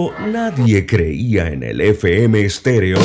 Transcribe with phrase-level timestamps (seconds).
[0.00, 2.98] Cuando nadie creía en el FM estéreo.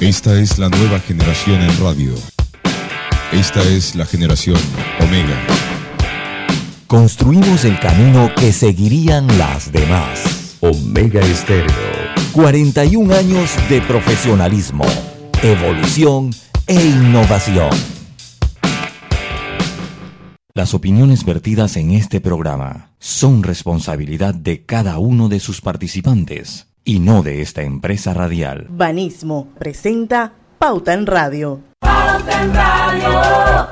[0.00, 2.12] Esta es la nueva generación en radio.
[3.32, 4.58] Esta es la generación
[5.00, 5.38] Omega.
[6.86, 10.58] Construimos el camino que seguirían las demás.
[10.60, 11.72] Omega Estéreo.
[12.32, 14.84] 41 años de profesionalismo,
[15.42, 16.34] evolución
[16.66, 17.70] e innovación.
[20.52, 26.98] Las opiniones vertidas en este programa son responsabilidad de cada uno de sus participantes y
[26.98, 28.66] no de esta empresa radial.
[28.68, 31.60] Banismo presenta Pauta en Radio.
[31.78, 33.68] Pauta en Radio.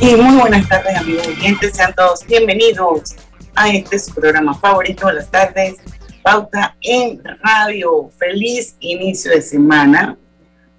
[0.00, 1.76] Y muy buenas tardes, amigos oyentes.
[1.76, 3.14] Sean todos bienvenidos
[3.56, 5.76] a este su programa favorito de las tardes,
[6.22, 8.10] Pauta en Radio.
[8.18, 10.16] Feliz inicio de semana.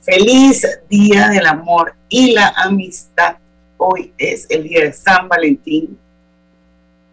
[0.01, 3.37] Feliz Día del Amor y la Amistad.
[3.77, 5.97] Hoy es el día de San Valentín.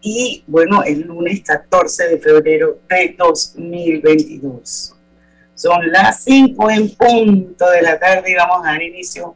[0.01, 4.95] Y bueno, el lunes 14 de febrero de 2022.
[5.55, 9.35] Son las 5 en punto de la tarde y vamos a dar inicio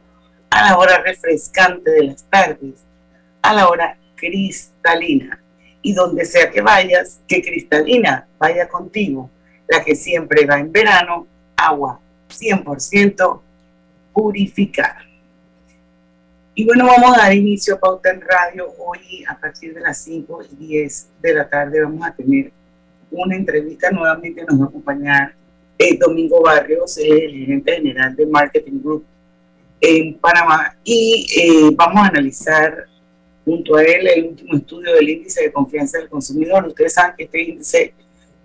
[0.51, 2.85] a la hora refrescante de las tardes,
[3.41, 5.38] a la hora cristalina.
[5.81, 9.29] Y donde sea que vayas, que cristalina vaya contigo,
[9.67, 11.99] la que siempre va en verano, agua
[12.29, 13.41] 100%
[14.13, 15.03] purificada.
[16.55, 18.67] Y bueno, vamos a dar inicio a Pauta en Radio.
[18.77, 22.51] Hoy a partir de las 5 y 10 de la tarde vamos a tener
[23.11, 23.89] una entrevista.
[23.91, 25.33] Nuevamente nos va a acompañar
[25.77, 29.05] el Domingo Barrios, el gerente general de Marketing Group
[29.81, 32.85] en Panamá y eh, vamos a analizar
[33.45, 36.67] junto a él el último estudio del índice de confianza del consumidor.
[36.67, 37.93] Ustedes saben que este índice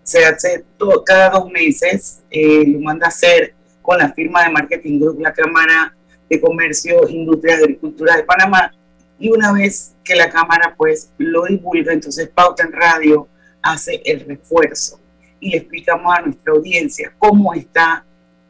[0.03, 4.50] se hace todo, cada dos meses, eh, lo manda a hacer con la firma de
[4.50, 5.95] Marketing Group, la Cámara
[6.28, 8.72] de Comercio, Industria y Agricultura de Panamá.
[9.19, 13.28] Y una vez que la Cámara pues lo divulga, entonces Pauta en Radio
[13.62, 15.00] hace el refuerzo
[15.41, 18.04] y le explicamos a nuestra audiencia cómo está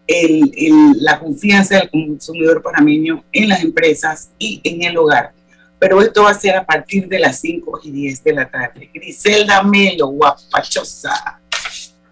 [0.06, 0.52] el,
[1.00, 5.32] la confianza del consumidor panameño en las empresas y en el hogar.
[5.84, 8.88] Pero esto va a ser a partir de las 5 y 10 de la tarde.
[8.94, 11.38] Griselda Melo, guapachosa.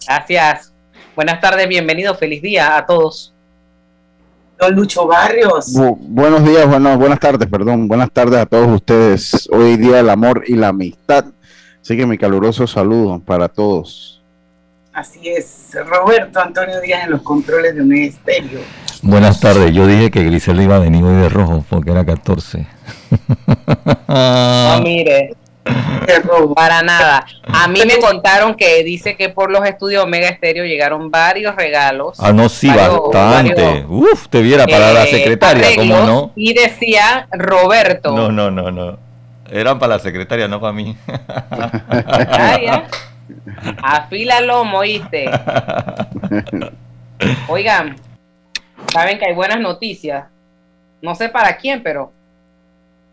[0.06, 0.74] Gracias.
[1.16, 3.32] Buenas tardes, bienvenido, feliz día a todos.
[4.58, 5.72] Don Lucho Barrios.
[5.72, 7.88] buenos días, bueno, buenas tardes, perdón.
[7.88, 9.48] Buenas tardes a todos ustedes.
[9.50, 11.24] Hoy día del amor y la amistad.
[11.80, 14.21] Así que mi caluroso saludo para todos.
[14.92, 18.60] Así es, Roberto Antonio Díaz en los controles de un estéreo.
[19.00, 22.66] Buenas tardes, yo dije que Griselda iba a venir hoy de rojo porque era 14.
[24.06, 25.34] No, mire,
[26.54, 27.24] para nada.
[27.46, 32.20] A mí me contaron que dice que por los estudios Omega Estéreo llegaron varios regalos.
[32.20, 33.86] Ah, no, sí, bastante.
[33.88, 36.32] Uf, te viera para la eh, secretaria, ¿cómo no?
[36.36, 38.14] Y decía Roberto.
[38.14, 38.98] No, no, no, no.
[39.50, 40.94] Eran para la secretaria, no para mí.
[43.82, 45.30] Afila lomo, ¿oíste?
[47.48, 47.96] Oigan,
[48.92, 50.26] saben que hay buenas noticias.
[51.00, 52.12] No sé para quién, pero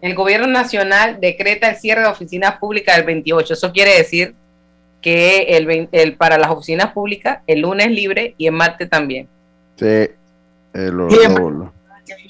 [0.02, 3.54] el gobierno nacional decreta el cierre de oficinas públicas el 28.
[3.54, 4.36] Eso quiere decir
[5.02, 5.58] que
[5.92, 9.28] el, para las oficinas públicas el lunes libre y el martes también.
[9.78, 10.08] Sí,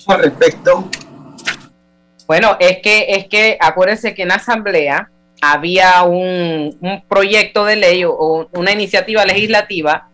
[0.08, 0.90] al respecto?
[2.28, 5.10] Bueno, es que es que acuérdense que en asamblea
[5.42, 10.10] había un, proyecto de ley o una iniciativa legislativa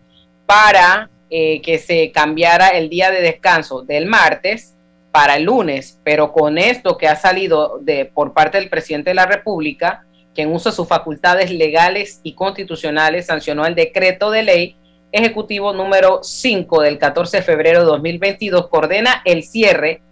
[0.46, 4.76] para eh, que se cambiara el día de descanso del martes
[5.10, 9.14] para el lunes, pero con esto que ha salido de, por parte del presidente de
[9.14, 10.04] la República,
[10.34, 14.76] quien usa sus facultades legales y constitucionales, sancionó el decreto de ley
[15.10, 20.02] ejecutivo número 5 del 14 de febrero de 2022, que ordena el cierre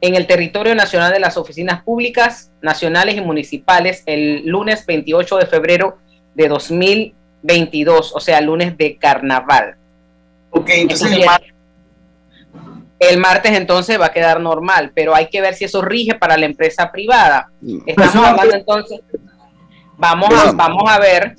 [0.00, 5.46] en el territorio nacional de las oficinas públicas, nacionales y municipales el lunes 28 de
[5.46, 5.98] febrero
[6.34, 9.76] de 2022, o sea, lunes de carnaval.
[10.50, 11.10] Ok, entonces
[12.98, 16.36] el, martes entonces va a quedar normal, pero hay que ver si eso rige para
[16.36, 17.50] la empresa privada.
[17.86, 19.00] Estamos hablando entonces,
[19.96, 21.36] vamos a, vamos a ver,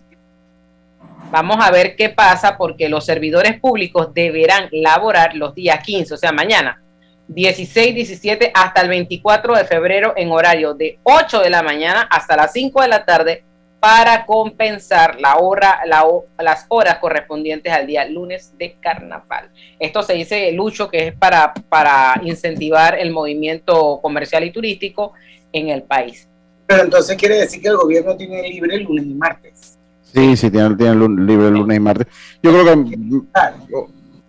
[1.31, 6.17] vamos a ver qué pasa porque los servidores públicos deberán laborar los días 15, o
[6.17, 6.81] sea, mañana
[7.27, 12.35] 16, 17 hasta el 24 de febrero en horario de 8 de la mañana hasta
[12.35, 13.43] las 5 de la tarde
[13.79, 19.51] para compensar la hora, las horas correspondientes al día lunes de carnaval.
[19.79, 25.13] Esto se dice, Lucho, que es para, para incentivar el movimiento comercial y turístico
[25.51, 26.27] en el país.
[26.65, 29.77] Pero entonces quiere decir que el gobierno tiene libre lunes y martes.
[30.01, 32.07] Sí, sí, tienen, tienen libre lunes y martes.
[32.41, 32.97] Yo creo que.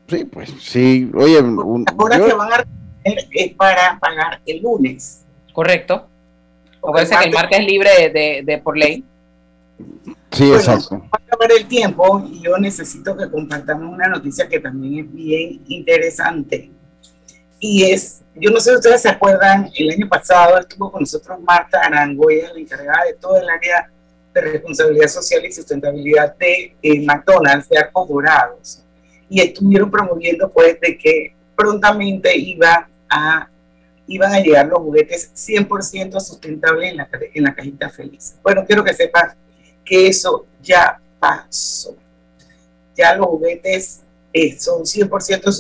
[0.08, 1.10] Sí, pues sí.
[1.14, 2.66] Oye, ahora se van a
[3.32, 5.24] es para pagar el lunes.
[5.52, 6.06] Correcto.
[6.80, 9.04] O puede ser que el martes es libre de, de, por ley.
[10.30, 11.02] Sí, exacto.
[11.10, 16.70] Para ver el tiempo, yo necesito que compartamos una noticia que también es bien interesante.
[17.58, 21.40] Y es, yo no sé si ustedes se acuerdan, el año pasado estuvo con nosotros
[21.40, 23.90] Marta Arango, ella es la encargada de todo el área
[24.34, 28.82] de responsabilidad social y sustentabilidad de eh, McDonald's de Arcos Dorados.
[29.28, 33.48] Y estuvieron promoviendo pues de que prontamente iba a,
[34.06, 38.36] iban a llegar los juguetes 100% sustentables en la, en la cajita feliz.
[38.42, 39.34] Bueno, quiero que sepas
[39.84, 41.96] que eso ya pasó.
[42.96, 45.50] Ya los juguetes eh, son 100%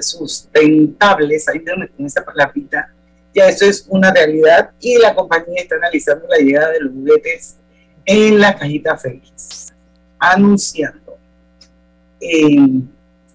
[0.00, 2.90] sustentables, ahí con esa palabrita,
[3.34, 7.56] ya eso es una realidad y la compañía está analizando la llegada de los juguetes
[8.04, 9.74] en la cajita feliz,
[10.18, 11.18] anunciando.
[12.20, 12.80] Eh,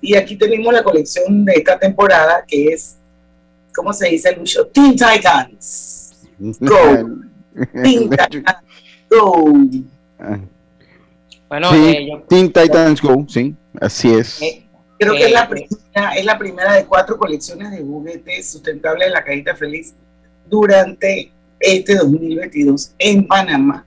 [0.02, 2.96] y aquí tenemos la colección de esta temporada que es,
[3.80, 4.68] ¿cómo se dice, Lucho?
[4.68, 6.12] Teen Titans.
[6.38, 6.76] Go.
[7.82, 8.58] Teen Titans.
[9.10, 9.54] Go.
[11.48, 14.42] Bueno, sí, Teen Titans Go, sí, así es.
[14.42, 14.66] Eh,
[15.00, 19.14] creo que es la, primera, es la primera de cuatro colecciones de juguetes sustentables de
[19.14, 19.96] la cajita feliz
[20.46, 23.86] durante este 2022 en Panamá.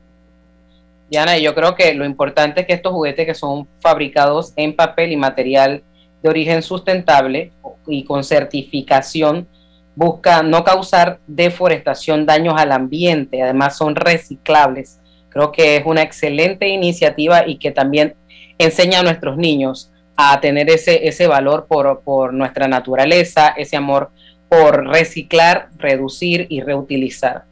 [1.10, 5.12] Diana, yo creo que lo importante es que estos juguetes que son fabricados en papel
[5.12, 5.82] y material
[6.22, 7.52] de origen sustentable
[7.86, 9.46] y con certificación
[9.94, 14.98] busca no causar deforestación, daños al ambiente, además son reciclables.
[15.28, 18.14] Creo que es una excelente iniciativa y que también
[18.58, 24.10] enseña a nuestros niños a tener ese, ese valor por, por nuestra naturaleza, ese amor
[24.48, 27.44] por reciclar, reducir y reutilizar.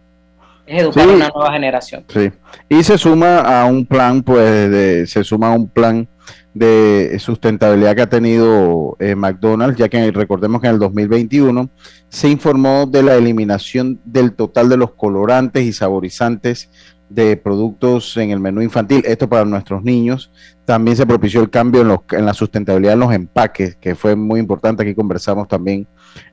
[0.67, 2.05] Es educar a una nueva generación.
[2.09, 2.31] Sí.
[2.69, 6.07] Y se suma a un plan, pues, de, se suma a un plan
[6.55, 11.71] de sustentabilidad que ha tenido eh, McDonald's, ya que recordemos que en el 2021
[12.09, 16.71] se informó de la eliminación del total de los colorantes y saborizantes
[17.09, 20.31] de productos en el menú infantil, esto para nuestros niños.
[20.65, 24.15] También se propició el cambio en, los, en la sustentabilidad en los empaques, que fue
[24.15, 24.83] muy importante.
[24.83, 25.87] Aquí conversamos también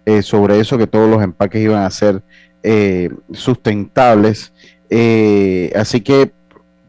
[0.06, 2.24] eh, sobre eso, que todos los empaques iban a ser
[2.62, 4.54] eh, sustentables.
[5.76, 6.32] así que,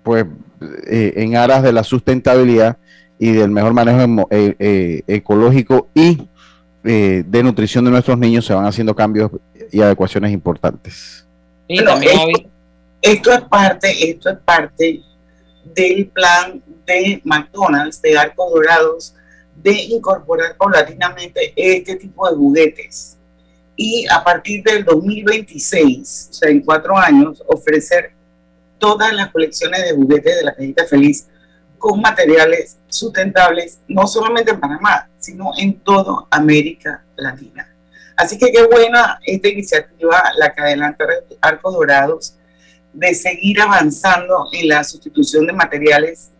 [0.02, 0.26] pues,
[0.60, 2.78] en aras de la sustentabilidad,
[3.18, 6.28] y del mejor manejo eh, eh, ecológico y
[6.84, 9.30] eh, de nutrición de nuestros niños se van haciendo cambios
[9.70, 11.26] y adecuaciones importantes.
[11.66, 15.00] esto, es parte, esto es parte
[15.74, 19.14] del plan de McDonald's de Arcos Dorados
[19.56, 23.18] de incorporar paulatinamente este tipo de juguetes
[23.76, 28.10] y a partir del 2026, o sea, en cuatro años, ofrecer
[28.76, 31.28] todas las colecciones de juguetes de la cajita feliz
[31.78, 37.74] con materiales sustentables, no solamente en Panamá, sino en toda América Latina.
[38.16, 41.06] Así que qué buena esta iniciativa, la que adelanta
[41.40, 42.34] Arcos Dorados,
[42.92, 46.30] de seguir avanzando en la sustitución de materiales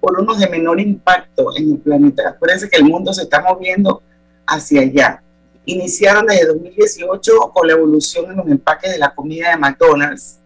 [0.00, 2.30] por unos de menor impacto en el planeta.
[2.30, 4.02] Acuérdense que el mundo se está moviendo
[4.46, 5.22] hacia allá.
[5.64, 10.40] Iniciaron desde 2018 con la evolución en los empaques de la comida de McDonald's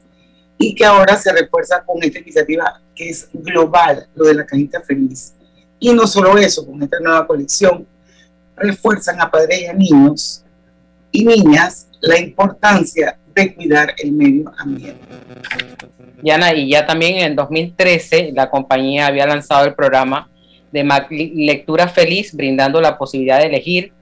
[0.58, 5.34] y que ahora se refuerza con esta iniciativa es global, lo de la cajita feliz.
[5.78, 7.86] Y no solo eso, con esta nueva colección,
[8.56, 10.44] refuerzan a padres y a niños
[11.10, 15.00] y niñas la importancia de cuidar el medio ambiente.
[16.22, 20.30] Yana, y ya también en 2013 la compañía había lanzado el programa
[20.70, 20.84] de
[21.34, 23.92] Lectura Feliz, brindando la posibilidad de elegir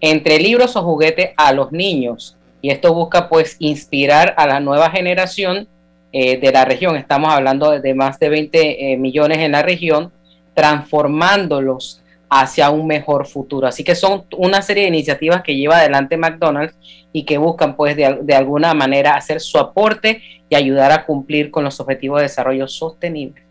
[0.00, 2.36] entre libros o juguetes a los niños.
[2.62, 5.68] Y esto busca pues inspirar a la nueva generación
[6.16, 10.12] eh, de la región, estamos hablando de más de 20 eh, millones en la región,
[10.54, 13.66] transformándolos hacia un mejor futuro.
[13.66, 16.76] Así que son una serie de iniciativas que lleva adelante McDonald's
[17.12, 21.64] y que buscan pues de, alguna manera hacer su aporte y ayudar a cumplir con
[21.64, 23.42] los objetivos de desarrollo sostenible.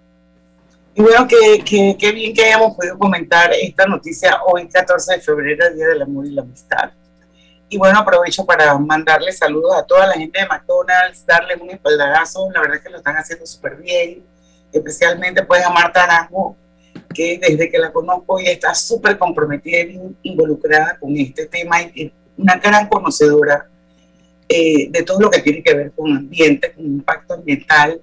[0.96, 5.75] Y bueno, qué que, bien que hayamos podido comentar esta noticia hoy, 14 de febrero,
[5.75, 6.91] Día del Amor y la Amistad.
[7.74, 12.48] Y bueno, aprovecho para mandarle saludos a toda la gente de McDonald's, darle un espaldarazo,
[12.51, 14.24] la verdad es que lo están haciendo súper bien,
[14.72, 16.56] especialmente pues a Marta Arango,
[17.12, 22.13] que desde que la conozco ya está súper comprometida y involucrada con este tema y
[22.38, 23.68] una gran conocedora
[24.48, 28.00] eh, de todo lo que tiene que ver con ambiente, con impacto ambiental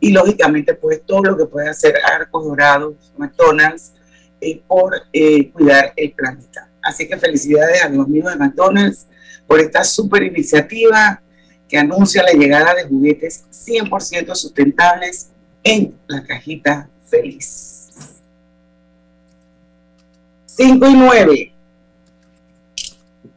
[0.00, 3.94] y lógicamente pues todo lo que puede hacer Arcos Dorados, McDonald's,
[4.42, 6.68] eh, por eh, cuidar el planeta.
[6.82, 9.06] Así que felicidades a los amigos de McDonald's
[9.46, 11.20] por esta super iniciativa
[11.68, 15.30] que anuncia la llegada de juguetes 100% sustentables
[15.62, 17.74] en la cajita feliz.
[20.46, 21.54] 5 y 9.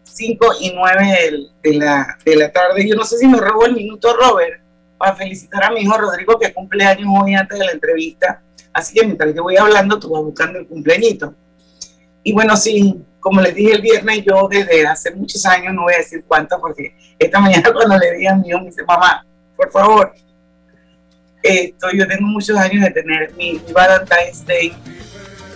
[0.04, 2.88] 5 y 9 de, la, de la tarde.
[2.88, 4.62] Yo no sé si me robo el minuto, Robert,
[4.98, 8.42] para felicitar a mi hijo Rodrigo, que cumple años hoy antes de la entrevista.
[8.74, 11.34] Así que mientras yo voy hablando, tú vas buscando el cumpleañito.
[12.24, 15.96] Y bueno, sí, como les dije el viernes, yo desde hace muchos años, no voy
[15.96, 19.26] a decir cuánto, porque esta mañana cuando le dije a mi hijo, me dice, mamá,
[19.58, 20.14] por favor,
[21.44, 24.74] esto, yo tengo muchos años de tener mi, mi Valentine's Day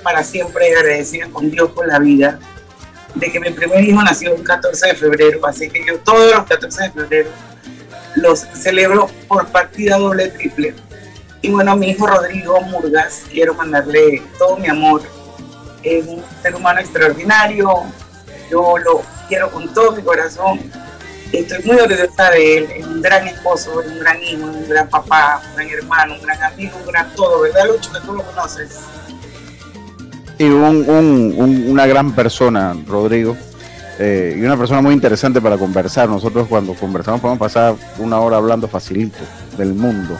[0.03, 2.39] para siempre agradecida con Dios por la vida,
[3.15, 6.45] de que mi primer hijo nació el 14 de febrero, así que yo todos los
[6.45, 7.29] 14 de febrero
[8.15, 10.75] los celebro por partida doble triple.
[11.41, 15.01] Y bueno, mi hijo Rodrigo Murgas, quiero mandarle todo mi amor.
[15.83, 17.83] Es un ser humano extraordinario,
[18.49, 20.59] yo lo quiero con todo mi corazón.
[21.31, 25.41] Estoy muy orgullosa de él, es un gran esposo, un gran hijo, un gran papá,
[25.49, 27.91] un gran hermano, un gran amigo, un gran todo, ¿verdad, Lucho?
[27.93, 28.81] Que tú lo conoces.
[30.37, 33.37] Y una gran persona, Rodrigo.
[33.99, 36.09] Eh, y una persona muy interesante para conversar.
[36.09, 39.19] Nosotros cuando conversamos podemos pasar una hora hablando facilito
[39.57, 40.17] del mundo.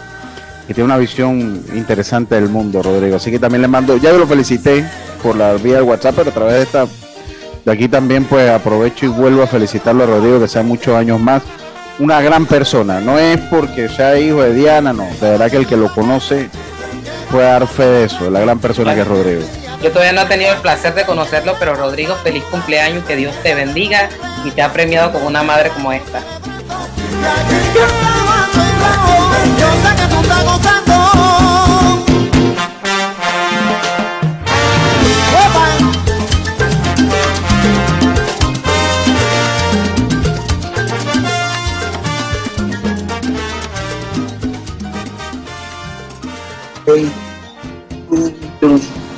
[0.67, 3.17] Y tiene una visión interesante del mundo, Rodrigo.
[3.17, 4.85] Así que también le mando, ya lo felicité
[5.21, 6.87] por la vía de WhatsApp, pero a través de esta,
[7.65, 11.19] de aquí también pues aprovecho y vuelvo a felicitarlo a Rodrigo, que sea muchos años
[11.19, 11.43] más.
[11.99, 15.67] Una gran persona, no es porque sea hijo de Diana, no, de verdad que el
[15.67, 16.49] que lo conoce
[17.29, 19.41] puede dar fe de eso, de la gran persona que es Rodrigo.
[19.83, 23.35] Yo todavía no he tenido el placer de conocerlo, pero Rodrigo, feliz cumpleaños, que Dios
[23.41, 24.09] te bendiga
[24.45, 26.21] y te ha premiado con una madre como esta.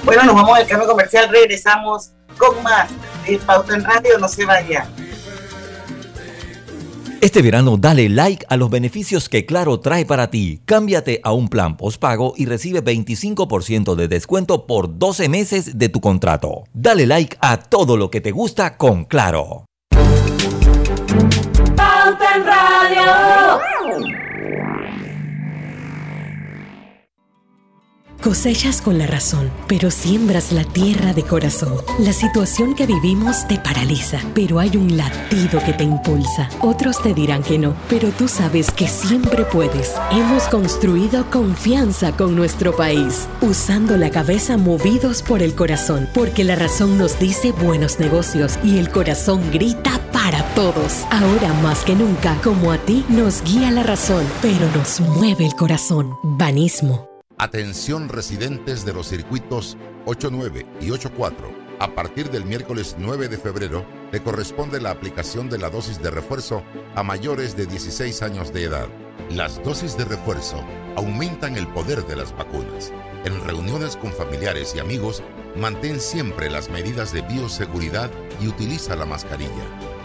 [0.06, 2.90] Bueno, nos vamos al cambio comercial, regresamos con más
[3.26, 4.88] de Pauta en Radio, no se vaya.
[7.24, 10.60] Este verano dale like a los beneficios que Claro trae para ti.
[10.66, 16.02] Cámbiate a un plan postpago y recibe 25% de descuento por 12 meses de tu
[16.02, 16.66] contrato.
[16.74, 19.64] Dale like a todo lo que te gusta con Claro.
[22.46, 23.73] Radio.
[28.24, 31.76] Cosechas con la razón, pero siembras la tierra de corazón.
[32.00, 36.50] La situación que vivimos te paraliza, pero hay un latido que te impulsa.
[36.62, 39.94] Otros te dirán que no, pero tú sabes que siempre puedes.
[40.10, 46.56] Hemos construido confianza con nuestro país, usando la cabeza movidos por el corazón, porque la
[46.56, 51.04] razón nos dice buenos negocios y el corazón grita para todos.
[51.12, 55.56] Ahora más que nunca, como a ti nos guía la razón, pero nos mueve el
[55.56, 56.16] corazón.
[56.24, 57.13] Banismo.
[57.40, 59.76] Atención residentes de los circuitos
[60.06, 61.52] 89 y 84.
[61.80, 66.12] A partir del miércoles 9 de febrero le corresponde la aplicación de la dosis de
[66.12, 66.64] refuerzo
[66.96, 68.88] a mayores de 16 años de edad.
[69.32, 70.64] Las dosis de refuerzo
[70.96, 72.94] aumentan el poder de las vacunas.
[73.26, 75.24] En reuniones con familiares y amigos,
[75.56, 78.12] mantén siempre las medidas de bioseguridad
[78.42, 79.52] y utiliza la mascarilla.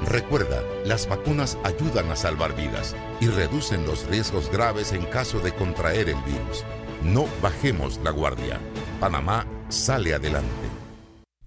[0.07, 5.53] Recuerda, las vacunas ayudan a salvar vidas y reducen los riesgos graves en caso de
[5.53, 6.65] contraer el virus.
[7.03, 8.59] No bajemos la guardia.
[9.01, 10.69] Panamá sale adelante.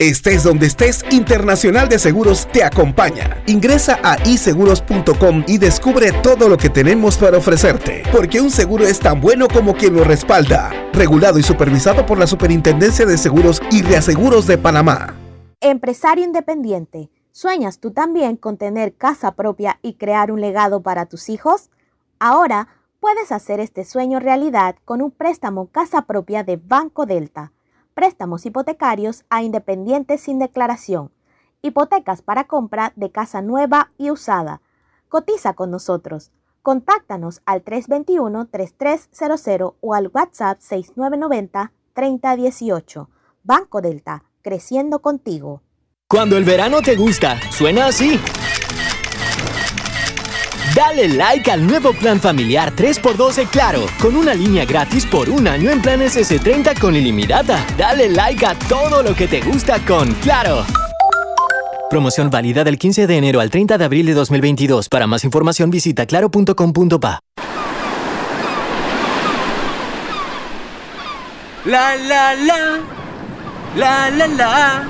[0.01, 3.43] Estés donde estés, Internacional de Seguros te acompaña.
[3.46, 9.00] Ingresa a iseguros.com y descubre todo lo que tenemos para ofrecerte, porque un seguro es
[9.00, 10.72] tan bueno como quien lo respalda.
[10.91, 15.13] Regulado y supervisado por la Superintendencia de Seguros y Reaseguros de Panamá.
[15.60, 21.29] Empresario independiente, ¿sueñas tú también con tener casa propia y crear un legado para tus
[21.29, 21.70] hijos?
[22.17, 22.70] Ahora,
[23.01, 27.51] Puedes hacer este sueño realidad con un préstamo casa propia de Banco Delta.
[27.96, 31.10] Préstamos hipotecarios a independientes sin declaración.
[31.63, 34.62] Hipotecas para compra de casa nueva y usada.
[35.10, 36.29] Cotiza con nosotros.
[36.62, 43.08] Contáctanos al 321-3300 o al WhatsApp 6990-3018.
[43.43, 45.63] Banco Delta, creciendo contigo.
[46.08, 48.20] Cuando el verano te gusta, suena así.
[50.81, 55.69] Dale like al nuevo plan familiar 3x12 Claro, con una línea gratis por un año
[55.69, 57.63] en planes S30 con ilimitada.
[57.77, 60.65] Dale like a todo lo que te gusta con Claro.
[61.88, 64.89] Promoción válida del 15 de enero al 30 de abril de 2022.
[64.89, 67.19] Para más información visita claro.com.pa.
[71.65, 72.79] La la la.
[73.75, 74.83] La la la.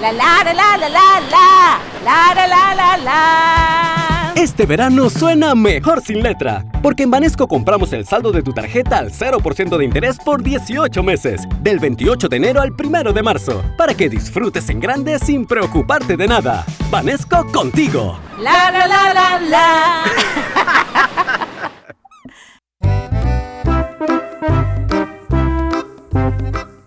[0.00, 1.80] La la la la la la la.
[2.04, 4.11] La la la la la.
[4.42, 8.98] Este verano suena mejor sin letra, porque en Banesco compramos el saldo de tu tarjeta
[8.98, 13.62] al 0% de interés por 18 meses, del 28 de enero al 1 de marzo,
[13.78, 16.66] para que disfrutes en grande sin preocuparte de nada.
[16.90, 18.18] Banesco contigo.
[18.40, 20.02] La la la la la.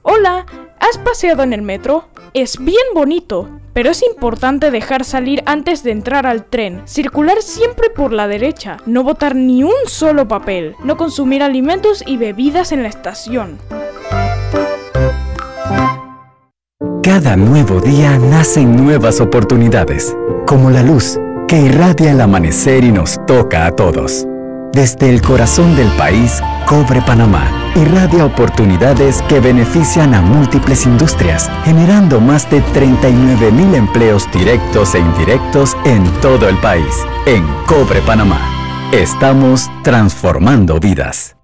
[0.01, 0.45] Hola,
[0.89, 2.05] ¿has paseado en el metro?
[2.33, 7.89] Es bien bonito, pero es importante dejar salir antes de entrar al tren, circular siempre
[7.89, 12.83] por la derecha, no botar ni un solo papel, no consumir alimentos y bebidas en
[12.83, 13.57] la estación.
[17.01, 20.15] Cada nuevo día nacen nuevas oportunidades,
[20.45, 24.27] como la luz que irradia el amanecer y nos toca a todos.
[24.75, 32.19] Desde el corazón del país, Cobre Panamá irradia oportunidades que benefician a múltiples industrias, generando
[32.19, 36.93] más de 39 mil empleos directos e indirectos en todo el país.
[37.25, 38.41] En Cobre Panamá,
[38.91, 41.37] estamos transformando vidas.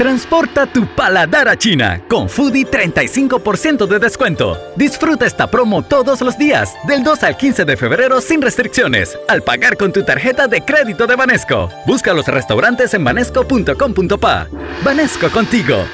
[0.00, 4.56] Transporta tu paladar a China con Foodie 35% de descuento.
[4.74, 9.42] Disfruta esta promo todos los días, del 2 al 15 de febrero sin restricciones, al
[9.42, 11.68] pagar con tu tarjeta de crédito de Banesco.
[11.86, 14.48] Busca los restaurantes en banesco.com.pa.
[14.82, 15.84] Banesco contigo.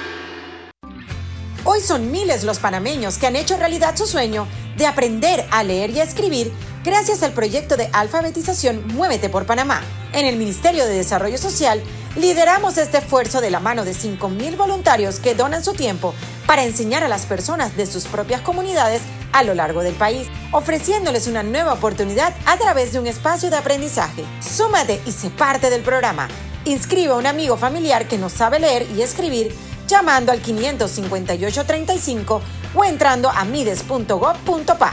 [1.65, 4.47] Hoy son miles los panameños que han hecho realidad su sueño
[4.77, 6.53] de aprender a leer y a escribir
[6.87, 9.83] gracias al proyecto de alfabetización Muévete por Panamá.
[10.13, 11.83] En el Ministerio de Desarrollo Social
[12.15, 16.15] lideramos este esfuerzo de la mano de 5.000 voluntarios que donan su tiempo
[16.47, 19.03] para enseñar a las personas de sus propias comunidades
[19.33, 23.57] a lo largo del país, ofreciéndoles una nueva oportunidad a través de un espacio de
[23.57, 24.25] aprendizaje.
[24.41, 26.29] Súmate y sé parte del programa.
[26.65, 29.53] Inscribe a un amigo familiar que no sabe leer y escribir
[29.89, 32.41] llamando al 55835
[32.77, 34.93] o entrando a mides.gov.pa.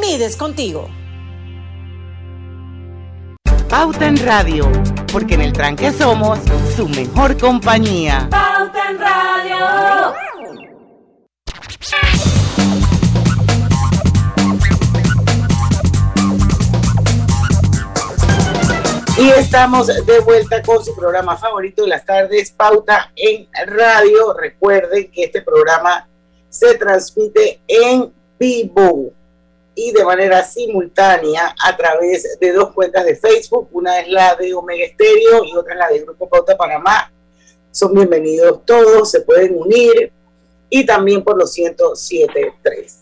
[0.00, 0.97] Mides contigo.
[3.68, 4.66] Pauta en Radio,
[5.12, 6.38] porque en el tranque somos
[6.74, 8.26] su mejor compañía.
[8.30, 10.14] Pauta en Radio.
[19.18, 24.32] Y estamos de vuelta con su programa favorito de las tardes, Pauta en Radio.
[24.32, 26.08] Recuerden que este programa
[26.48, 29.12] se transmite en vivo
[29.80, 33.68] y de manera simultánea a través de dos cuentas de Facebook.
[33.70, 37.12] Una es la de Omega Estéreo y otra es la de Grupo Pauta Panamá.
[37.70, 40.10] Son bienvenidos todos, se pueden unir
[40.68, 42.92] y también por los 107.3.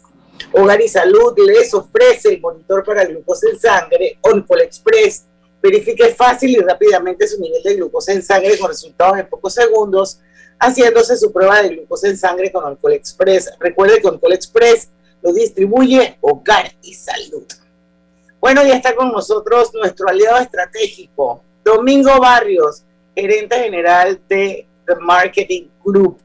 [0.52, 5.24] Hogar y Salud les ofrece el monitor para glucosa en sangre, Oncol Express.
[5.62, 10.20] Verifique fácil y rápidamente su nivel de glucosa en sangre con resultados en pocos segundos,
[10.60, 13.50] haciéndose su prueba de glucosa en sangre con Oncol Express.
[13.60, 14.90] Recuerde que Oncol Express
[15.26, 17.44] lo distribuye Hogar y Salud.
[18.40, 25.64] Bueno, ya está con nosotros nuestro aliado estratégico, Domingo Barrios, gerente general de The Marketing
[25.84, 26.20] Group.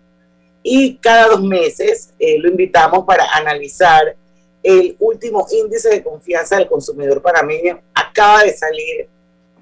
[0.61, 4.15] Y cada dos meses eh, lo invitamos para analizar
[4.61, 7.81] el último índice de confianza del consumidor panameño.
[7.95, 9.09] Acaba de salir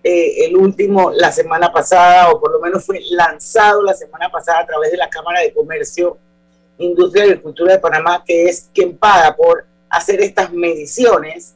[0.04, 4.60] eh, el último la semana pasada, o por lo menos fue lanzado la semana pasada
[4.60, 6.18] a través de la Cámara de Comercio
[6.80, 11.56] Industria y Agricultura de Panamá, que es quien paga por hacer estas mediciones.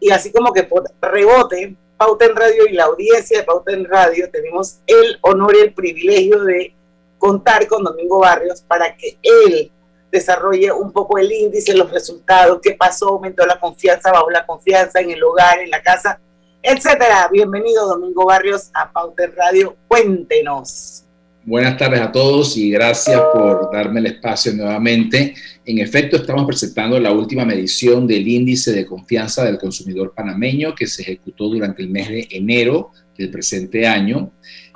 [0.00, 3.84] Y así como que por rebote, Pauta en Radio y la audiencia de Pauta en
[3.84, 6.74] Radio tenemos el honor y el privilegio de
[7.18, 9.70] contar con Domingo Barrios para que él
[10.10, 15.00] desarrolle un poco el índice, los resultados, qué pasó, aumentó la confianza, bajó la confianza
[15.00, 16.20] en el hogar, en la casa,
[16.62, 17.28] etcétera.
[17.32, 19.76] Bienvenido Domingo Barrios a Pauta en Radio.
[19.88, 21.03] Cuéntenos.
[21.46, 25.34] Buenas tardes a todos y gracias por darme el espacio nuevamente.
[25.66, 30.86] En efecto, estamos presentando la última medición del índice de confianza del consumidor panameño que
[30.86, 34.32] se ejecutó durante el mes de enero del presente año,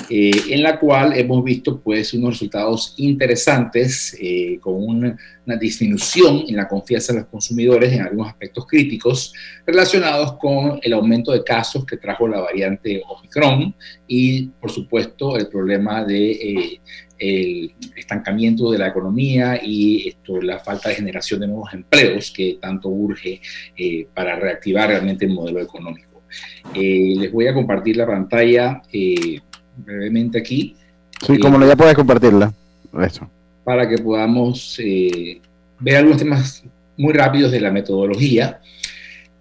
[0.08, 6.44] eh, en la cual hemos visto pues unos resultados interesantes eh, con una, una, disminución
[6.48, 9.34] en la confianza de los consumidores en algunos aspectos críticos
[9.66, 13.74] relacionados con el aumento de casos que trajo la variante Omicron
[14.06, 16.80] y por supuesto el problema de eh,
[17.18, 22.58] el estancamiento de la economía y esto, la falta de generación de nuevos empleos que
[22.60, 23.40] tanto urge
[24.14, 26.08] para reactivar realmente el modelo económico.
[26.74, 29.40] Eh, les voy a compartir la pantalla eh,
[29.78, 30.76] brevemente aquí.
[31.26, 32.52] Sí, como no, ya puedes compartirla.
[33.02, 33.28] Eso.
[33.64, 34.76] Para que podamos
[35.80, 36.64] ver algunos temas
[36.96, 38.60] muy rápidos de la metodología.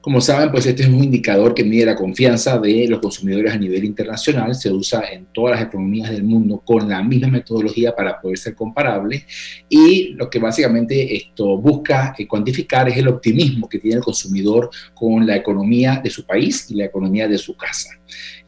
[0.07, 3.57] Como saben, pues este es un indicador que mide la confianza de los consumidores a
[3.57, 4.55] nivel internacional.
[4.55, 8.55] Se usa en todas las economías del mundo con la misma metodología para poder ser
[8.55, 9.25] comparable.
[9.67, 14.69] Y lo que básicamente esto busca eh, cuantificar es el optimismo que tiene el consumidor
[14.93, 17.89] con la economía de su país y la economía de su casa.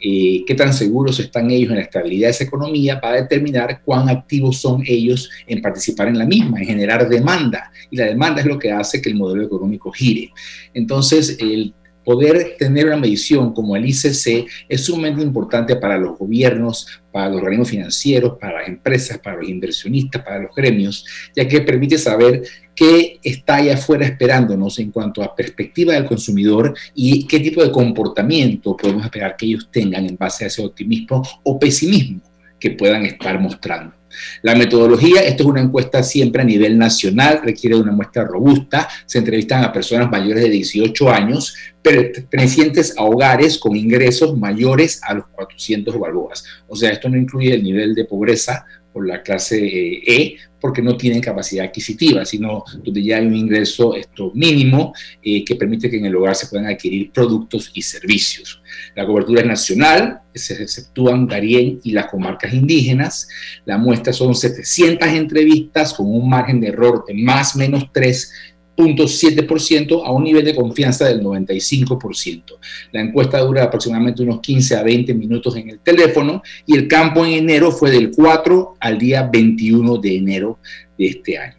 [0.02, 4.08] Eh, qué tan seguros están ellos en la estabilidad de esa economía para determinar cuán
[4.08, 7.70] activos son ellos en participar en la misma, en generar demanda.
[7.92, 10.32] Y la demanda es lo que hace que el modelo económico gire.
[10.74, 11.74] Entonces, el
[12.10, 17.38] poder tener una medición como el ICC es sumamente importante para los gobiernos, para los
[17.38, 22.42] organismos financieros, para las empresas, para los inversionistas, para los gremios, ya que permite saber
[22.74, 27.72] qué está allá afuera esperándonos en cuanto a perspectiva del consumidor y qué tipo de
[27.72, 32.22] comportamiento podemos esperar que ellos tengan en base a ese optimismo o pesimismo
[32.60, 33.99] que puedan estar mostrando.
[34.42, 38.88] La metodología, esto es una encuesta siempre a nivel nacional, requiere de una muestra robusta,
[39.06, 45.14] se entrevistan a personas mayores de 18 años, pertenecientes a hogares con ingresos mayores a
[45.14, 46.44] los 400 balboas.
[46.68, 50.82] O sea, esto no incluye el nivel de pobreza por la clase eh, E, porque
[50.82, 55.90] no tienen capacidad adquisitiva, sino donde ya hay un ingreso esto mínimo eh, que permite
[55.90, 58.62] que en el hogar se puedan adquirir productos y servicios.
[58.96, 63.28] La cobertura es nacional, se exceptúan Darién y las comarcas indígenas.
[63.66, 68.32] La muestra son 700 entrevistas con un margen de error de más o menos 3
[68.80, 72.44] 0.7% a un nivel de confianza del 95%.
[72.92, 77.26] La encuesta dura aproximadamente unos 15 a 20 minutos en el teléfono y el campo
[77.26, 80.60] en enero fue del 4 al día 21 de enero
[80.98, 81.56] de este año.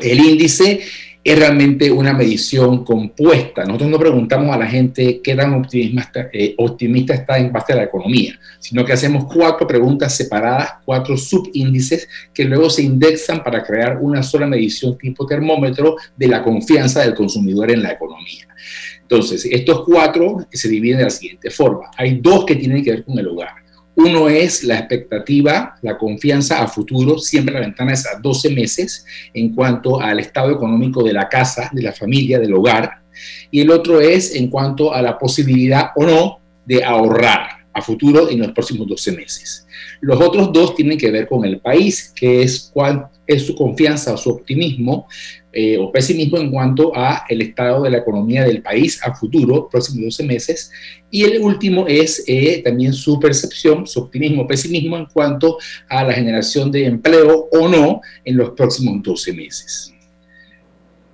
[0.00, 0.80] El índice
[1.24, 3.64] es realmente una medición compuesta.
[3.64, 7.76] Nosotros no preguntamos a la gente qué tan optimista, eh, optimista está en base a
[7.76, 13.62] la economía, sino que hacemos cuatro preguntas separadas, cuatro subíndices que luego se indexan para
[13.62, 18.48] crear una sola medición tipo termómetro de la confianza del consumidor en la economía.
[19.02, 21.90] Entonces, estos cuatro se dividen de la siguiente forma.
[21.96, 23.61] Hay dos que tienen que ver con el hogar.
[23.94, 29.04] Uno es la expectativa, la confianza a futuro, siempre la ventana es a 12 meses
[29.34, 33.02] en cuanto al estado económico de la casa, de la familia, del hogar.
[33.50, 38.30] Y el otro es en cuanto a la posibilidad o no de ahorrar a futuro
[38.30, 39.66] en los próximos 12 meses.
[40.00, 44.16] Los otros dos tienen que ver con el país, que es cuál es su confianza
[44.16, 45.06] su optimismo
[45.52, 49.68] eh, o pesimismo en cuanto a el estado de la economía del país a futuro,
[49.70, 50.70] próximos 12 meses.
[51.10, 56.14] Y el último es eh, también su percepción, su optimismo pesimismo en cuanto a la
[56.14, 59.94] generación de empleo o no en los próximos 12 meses.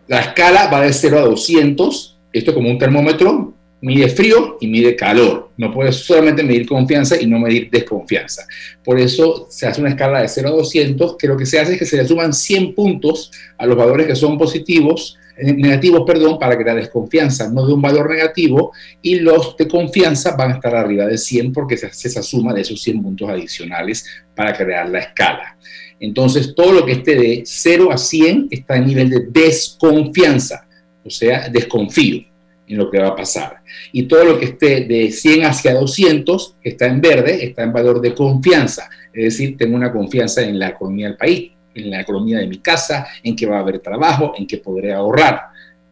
[0.07, 4.97] La escala va de 0 a 200, esto como un termómetro, mide frío y mide
[4.97, 5.51] calor.
[5.57, 8.47] No puedes solamente medir confianza y no medir desconfianza.
[8.85, 11.75] Por eso se hace una escala de 0 a 200, que lo que se hace
[11.75, 16.03] es que se le suman 100 puntos a los valores que son positivos, eh, negativos,
[16.07, 20.53] perdón, para que la desconfianza no dé un valor negativo y los de confianza van
[20.53, 24.05] a estar arriba de 100 porque se hace esa suma de esos 100 puntos adicionales
[24.35, 25.57] para crear la escala.
[26.01, 30.69] Entonces, todo lo que esté de 0 a 100 está en nivel de desconfianza,
[31.05, 32.28] o sea, desconfío
[32.69, 33.63] en lo que va a pasar.
[33.93, 38.01] Y todo lo que esté de 100 hacia 200 está en verde, está en valor
[38.01, 38.89] de confianza.
[39.13, 42.59] Es decir, tengo una confianza en la economía del país, en la economía de mi
[42.59, 45.41] casa, en que va a haber trabajo, en que podré ahorrar.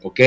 [0.02, 0.20] ¿Ok?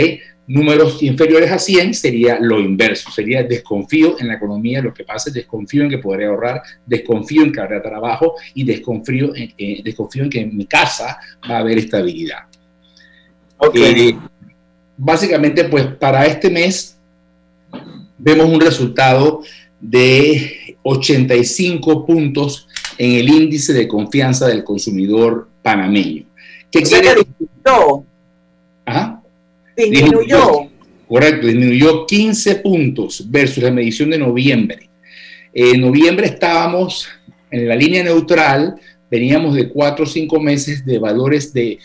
[0.47, 5.29] Números inferiores a 100 sería lo inverso, sería desconfío en la economía, lo que pasa
[5.29, 9.81] es desconfío en que podré ahorrar, desconfío en que habrá trabajo y desconfío en, eh,
[9.83, 12.39] desconfío en que en mi casa va a haber estabilidad.
[13.57, 14.09] Okay.
[14.09, 14.17] Eh,
[14.99, 16.97] básicamente, pues para este mes
[18.17, 19.41] vemos un resultado
[19.79, 26.25] de 85 puntos en el índice de confianza del consumidor panameño.
[26.69, 28.03] ¿Qué quiere disminuyó.
[28.85, 29.23] Ajá.
[29.75, 30.69] Disminuyó.
[31.07, 34.89] Correcto, disminuyó 15 puntos versus la medición de noviembre.
[35.53, 37.07] En noviembre estábamos
[37.49, 38.75] en la línea neutral,
[39.09, 41.79] veníamos de 4 o 5 meses de valores de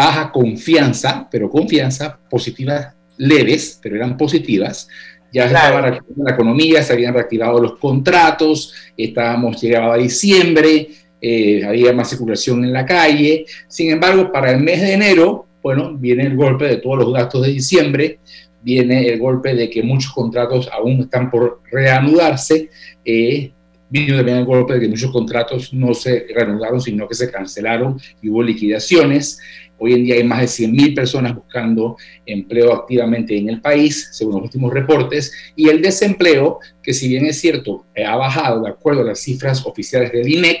[0.00, 4.88] baja confianza, pero confianza, positivas leves, pero eran positivas.
[5.32, 10.88] Ya estaba reactivando la economía, se habían reactivado los contratos, estábamos llegaba a diciembre,
[11.20, 13.44] eh, había más circulación en la calle.
[13.68, 17.42] Sin embargo, para el mes de enero, bueno, viene el golpe de todos los gastos
[17.42, 18.18] de diciembre,
[18.62, 22.70] viene el golpe de que muchos contratos aún están por reanudarse.
[23.04, 23.52] Eh,
[23.90, 28.00] vino también el golpe de que muchos contratos no se reanudaron, sino que se cancelaron
[28.22, 29.40] y hubo liquidaciones.
[29.80, 34.34] Hoy en día hay más de 100.000 personas buscando empleo activamente en el país, según
[34.34, 38.70] los últimos reportes, y el desempleo, que si bien es cierto, eh, ha bajado de
[38.70, 40.60] acuerdo a las cifras oficiales del INEC,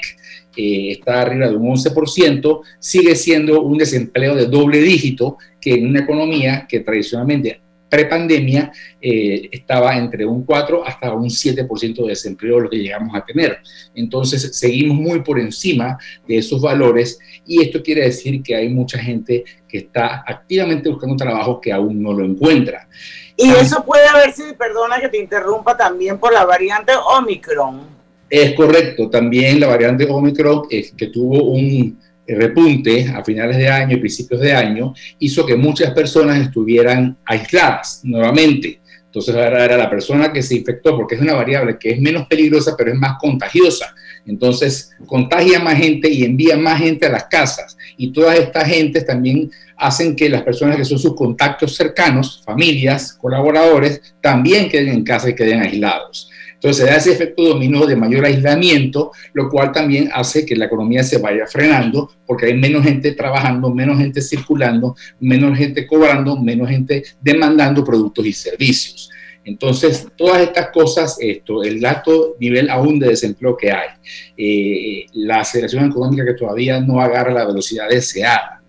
[0.56, 6.00] está arriba de un 11%, sigue siendo un desempleo de doble dígito que en una
[6.00, 12.70] economía que tradicionalmente prepandemia eh, estaba entre un 4 hasta un 7% de desempleo lo
[12.70, 13.58] que llegamos a tener.
[13.94, 18.98] Entonces seguimos muy por encima de esos valores y esto quiere decir que hay mucha
[18.98, 22.88] gente que está activamente buscando trabajo que aún no lo encuentra.
[23.36, 27.80] Y eso puede haber sido, perdona que te interrumpa, también por la variante Omicron.
[28.28, 31.98] Es correcto, también la variante Omicron es que tuvo un
[32.34, 38.00] repunte a finales de año y principios de año hizo que muchas personas estuvieran aisladas
[38.04, 38.80] nuevamente.
[39.06, 42.28] Entonces ahora era la persona que se infectó, porque es una variable que es menos
[42.28, 43.92] peligrosa, pero es más contagiosa.
[44.24, 47.76] Entonces contagia más gente y envía más gente a las casas.
[47.96, 53.14] Y todas estas gentes también hacen que las personas que son sus contactos cercanos, familias,
[53.14, 56.30] colaboradores, también queden en casa y queden aislados.
[56.60, 60.66] Entonces se da ese efecto dominó de mayor aislamiento, lo cual también hace que la
[60.66, 66.36] economía se vaya frenando porque hay menos gente trabajando, menos gente circulando, menos gente cobrando,
[66.36, 69.08] menos gente demandando productos y servicios.
[69.42, 73.88] Entonces, todas estas cosas, esto, el alto nivel aún de desempleo que hay,
[74.36, 78.59] eh, la aceleración económica que todavía no agarra la velocidad deseada,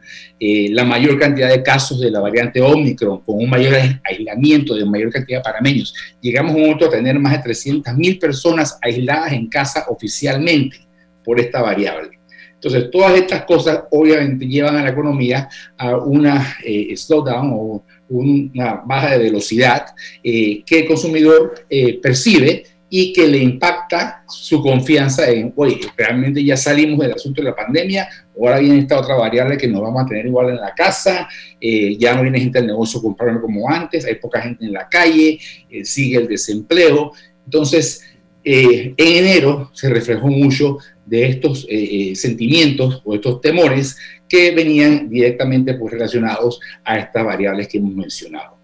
[0.44, 4.84] eh, la mayor cantidad de casos de la variante Omicron, con un mayor aislamiento de
[4.86, 5.94] mayor cantidad de parameños.
[6.20, 10.78] Llegamos a un momento a tener más de 300 mil personas aisladas en casa oficialmente
[11.24, 12.20] por esta variable.
[12.56, 18.82] Entonces, todas estas cosas obviamente llevan a la economía a una eh, slowdown o una
[18.84, 19.86] baja de velocidad
[20.24, 21.54] eh, que el consumidor
[22.02, 27.48] percibe y que le impacta su confianza en, oye, realmente ya salimos del asunto de
[27.48, 28.06] la pandemia,
[28.38, 31.30] ahora viene esta otra variable que nos vamos a tener igual en la casa,
[31.62, 34.74] eh, ya no viene gente al negocio a comprarme como antes, hay poca gente en
[34.74, 37.14] la calle, eh, sigue el desempleo.
[37.46, 38.04] Entonces,
[38.44, 41.66] eh, en enero se reflejó mucho de estos
[42.14, 48.61] sentimientos o estos temores que venían directamente pues, relacionados a estas variables que hemos mencionado.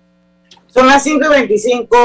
[0.77, 1.97] Son las 5 y 25,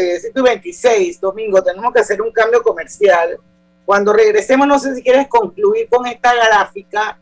[0.00, 1.62] eh, 5 y 26, domingo.
[1.62, 3.38] Tenemos que hacer un cambio comercial.
[3.84, 7.20] Cuando regresemos, no sé si quieres concluir con esta gráfica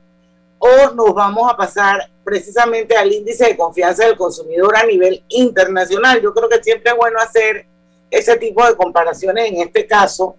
[0.59, 6.23] o nos vamos a pasar precisamente al índice de confianza del consumidor a nivel internacional.
[6.23, 7.67] Yo creo que siempre es bueno hacer
[8.11, 10.37] ese tipo de comparaciones en este caso,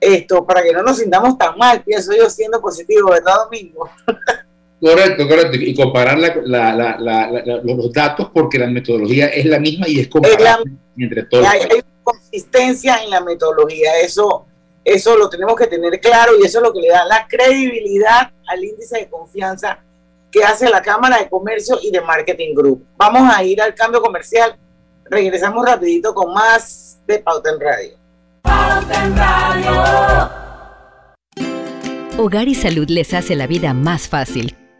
[0.00, 3.88] esto para que no nos sintamos tan mal, pienso yo siendo positivo, ¿verdad, Domingo?
[4.84, 5.56] Correcto, correcto.
[5.56, 11.46] Y comparar los datos porque la metodología es la misma y es comparable entre todos.
[11.46, 14.44] Hay, hay, consistencia en la metodología, eso,
[14.84, 18.30] eso lo tenemos que tener claro y eso es lo que le da la credibilidad
[18.46, 19.82] al índice de confianza
[20.30, 22.84] que hace la Cámara de Comercio y de Marketing Group.
[22.98, 24.54] Vamos a ir al cambio comercial.
[25.06, 27.96] Regresamos rapidito con más de Pauta en Radio.
[28.42, 30.30] Pauta en Radio.
[32.18, 34.54] Hogar y Salud les hace la vida más fácil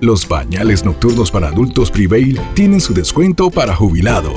[0.00, 4.32] Los bañales nocturnos para adultos Prevail tienen su descuento para jubilado.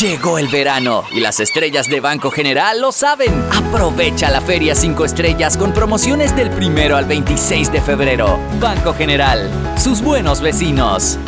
[0.00, 3.32] Llegó el verano y las estrellas de Banco General lo saben.
[3.50, 8.38] Aprovecha la Feria 5 Estrellas con promociones del primero al 26 de febrero.
[8.60, 11.18] Banco General, sus buenos vecinos.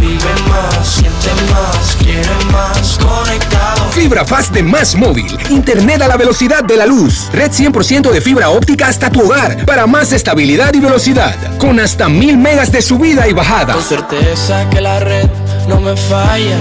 [0.00, 3.90] Vive más, siente más, quiere más, conectado.
[3.90, 5.26] Fibra Fast de Más Móvil.
[5.50, 7.28] Internet a la velocidad de la luz.
[7.32, 11.34] Red 100% de fibra óptica hasta tu hogar para más estabilidad y velocidad.
[11.58, 13.74] Con hasta mil megas de subida y bajada.
[13.74, 15.28] Con certeza que la red
[15.68, 16.58] no me falla.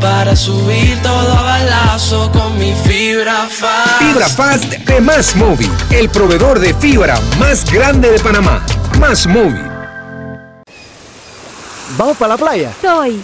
[0.00, 3.98] Para subir todo a balazo con mi fibra fast.
[3.98, 5.70] Fibra Fast de Más Móvil.
[5.90, 8.64] El proveedor de fibra más grande de Panamá.
[8.98, 9.71] Más Móvil.
[11.96, 12.72] ¿Vamos para la playa?
[12.80, 13.20] Soy.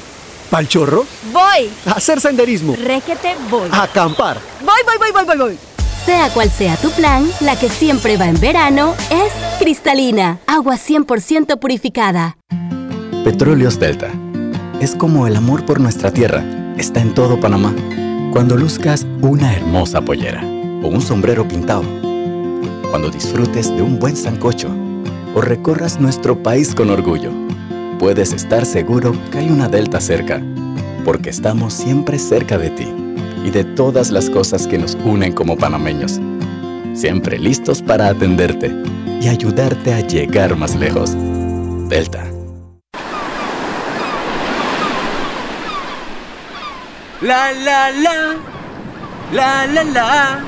[0.51, 1.07] ¿Pal chorro?
[1.33, 1.71] Voy.
[1.87, 2.75] A hacer senderismo.
[2.77, 3.69] Requete voy.
[3.73, 4.39] A acampar.
[4.61, 5.59] Voy, voy, voy, voy, voy, voy.
[6.05, 11.59] Sea cual sea tu plan, la que siempre va en verano es cristalina, agua 100%
[11.59, 12.39] purificada.
[13.25, 14.11] Petróleos Delta.
[14.81, 16.45] Es como el amor por nuestra tierra.
[16.79, 17.75] Está en todo Panamá.
[18.33, 20.43] Cuando luzcas una hermosa pollera
[20.83, 21.85] o un sombrero pintado.
[22.91, 24.69] Cuando disfrutes de un buen sancocho
[25.35, 27.48] o recorras nuestro país con orgullo.
[27.99, 30.41] Puedes estar seguro que hay una Delta cerca,
[31.05, 32.87] porque estamos siempre cerca de ti
[33.45, 36.21] y de todas las cosas que nos unen como panameños.
[36.95, 38.73] Siempre listos para atenderte
[39.21, 41.17] y ayudarte a llegar más lejos.
[41.89, 42.25] Delta.
[47.21, 48.37] La la la.
[49.33, 50.45] La la la.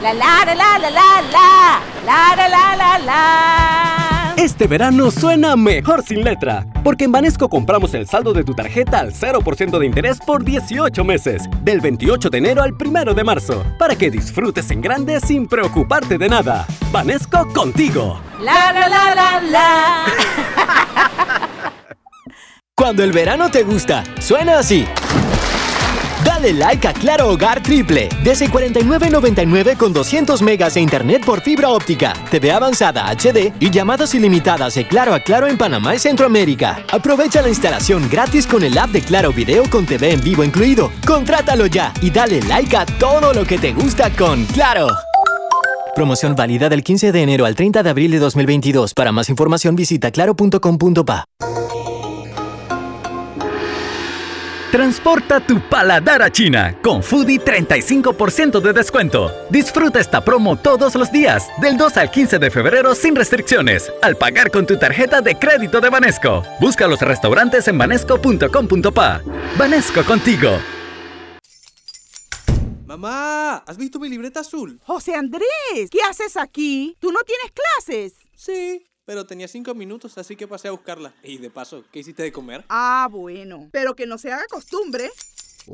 [0.00, 1.80] La la la la la la la.
[2.06, 4.13] La la la la la.
[4.36, 8.98] Este verano suena mejor sin letra, porque en Banesco compramos el saldo de tu tarjeta
[8.98, 13.64] al 0% de interés por 18 meses, del 28 de enero al 1 de marzo,
[13.78, 16.66] para que disfrutes en grande sin preocuparte de nada.
[16.90, 18.20] Banesco contigo.
[18.40, 20.04] La la la la la.
[22.74, 24.84] Cuando el verano te gusta, suena así.
[26.24, 28.08] Dale like a Claro Hogar Triple.
[28.22, 34.14] Desde 49.99 con 200 megas de internet por fibra óptica, TV avanzada HD y llamadas
[34.14, 36.84] ilimitadas de Claro a Claro en Panamá y Centroamérica.
[36.90, 40.90] Aprovecha la instalación gratis con el app de Claro Video con TV en vivo incluido.
[41.06, 44.88] Contrátalo ya y dale like a todo lo que te gusta con Claro.
[45.94, 48.94] Promoción válida del 15 de enero al 30 de abril de 2022.
[48.94, 51.26] Para más información visita claro.com.pa.
[54.74, 59.30] Transporta tu paladar a China con Foodie 35% de descuento.
[59.48, 64.16] Disfruta esta promo todos los días, del 2 al 15 de febrero sin restricciones, al
[64.16, 66.42] pagar con tu tarjeta de crédito de Banesco.
[66.60, 69.22] Busca los restaurantes en banesco.com.pa.
[69.56, 70.58] Banesco contigo.
[72.84, 74.80] Mamá, ¿has visto mi libreta azul?
[74.82, 76.96] José Andrés, ¿qué haces aquí?
[76.98, 78.14] ¿Tú no tienes clases?
[78.34, 81.12] Sí, pero tenía cinco minutos, así que pasé a buscarla.
[81.22, 82.64] Y de paso, ¿qué hiciste de comer?
[82.68, 83.68] Ah, bueno.
[83.72, 85.10] Pero que no se haga costumbre.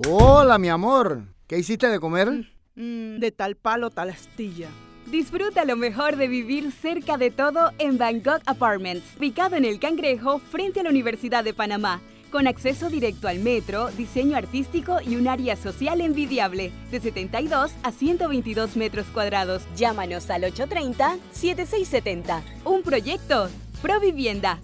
[0.08, 1.22] Hola, mi amor.
[1.46, 2.28] ¿Qué hiciste de comer?
[2.74, 4.68] Mm, de tal palo, tal astilla.
[5.06, 10.38] Disfruta lo mejor de vivir cerca de todo en Bangkok Apartments, ubicado en el Cangrejo
[10.38, 15.28] frente a la Universidad de Panamá, con acceso directo al metro, diseño artístico y un
[15.28, 19.62] área social envidiable, de 72 a 122 metros cuadrados.
[19.76, 22.42] Llámanos al 830-7670.
[22.64, 23.48] Un proyecto,
[23.82, 24.60] Provivienda.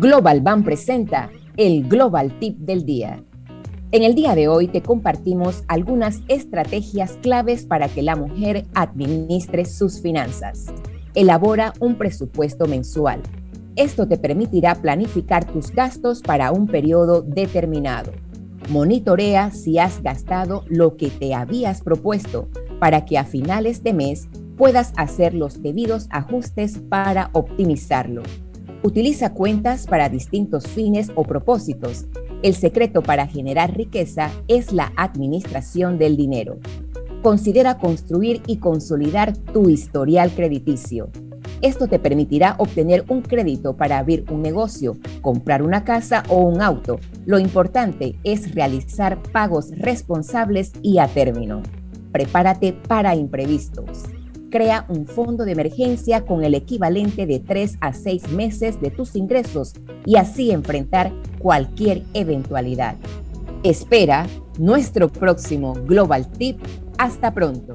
[0.00, 3.22] Global Bank presenta el Global Tip del Día.
[3.90, 9.64] En el día de hoy te compartimos algunas estrategias claves para que la mujer administre
[9.64, 10.66] sus finanzas.
[11.14, 13.22] Elabora un presupuesto mensual.
[13.78, 18.10] Esto te permitirá planificar tus gastos para un periodo determinado.
[18.70, 22.48] Monitorea si has gastado lo que te habías propuesto
[22.80, 28.24] para que a finales de mes puedas hacer los debidos ajustes para optimizarlo.
[28.82, 32.06] Utiliza cuentas para distintos fines o propósitos.
[32.42, 36.58] El secreto para generar riqueza es la administración del dinero.
[37.22, 41.10] Considera construir y consolidar tu historial crediticio.
[41.60, 46.62] Esto te permitirá obtener un crédito para abrir un negocio, comprar una casa o un
[46.62, 47.00] auto.
[47.26, 51.62] Lo importante es realizar pagos responsables y a término.
[52.12, 54.04] Prepárate para imprevistos.
[54.50, 59.14] Crea un fondo de emergencia con el equivalente de 3 a 6 meses de tus
[59.14, 59.74] ingresos
[60.06, 62.96] y así enfrentar cualquier eventualidad.
[63.62, 64.26] Espera
[64.58, 66.60] nuestro próximo Global Tip.
[66.96, 67.74] Hasta pronto.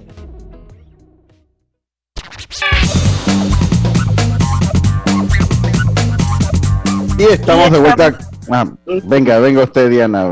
[7.18, 8.18] Y estamos de vuelta.
[8.50, 8.66] Ah,
[9.06, 10.30] venga, venga usted, Diana.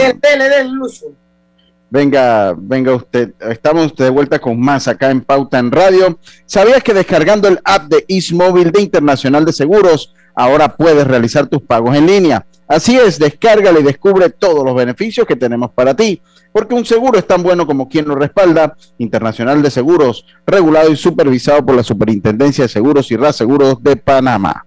[1.89, 3.33] Venga, venga usted.
[3.39, 6.17] Estamos de vuelta con más acá en Pauta en Radio.
[6.45, 11.61] ¿Sabías que descargando el app de Ismóvil de Internacional de Seguros, ahora puedes realizar tus
[11.61, 12.45] pagos en línea?
[12.67, 16.21] Así es, descárgale y descubre todos los beneficios que tenemos para ti.
[16.53, 18.75] Porque un seguro es tan bueno como quien lo respalda.
[18.97, 24.65] Internacional de Seguros, regulado y supervisado por la Superintendencia de Seguros y Reaseguros de Panamá.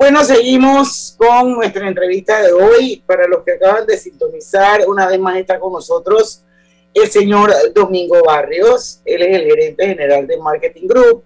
[0.00, 3.02] Bueno, seguimos con nuestra entrevista de hoy.
[3.04, 6.42] Para los que acaban de sintonizar, una vez más está con nosotros
[6.94, 9.02] el señor Domingo Barrios.
[9.04, 11.22] Él es el gerente general de Marketing Group.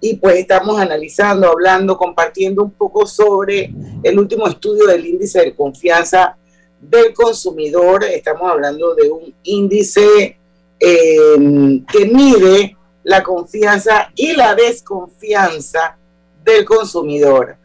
[0.00, 3.70] Y pues estamos analizando, hablando, compartiendo un poco sobre
[4.02, 6.38] el último estudio del índice de confianza
[6.80, 8.02] del consumidor.
[8.04, 10.38] Estamos hablando de un índice
[10.80, 15.98] eh, que mide la confianza y la desconfianza
[16.42, 17.58] del consumidor.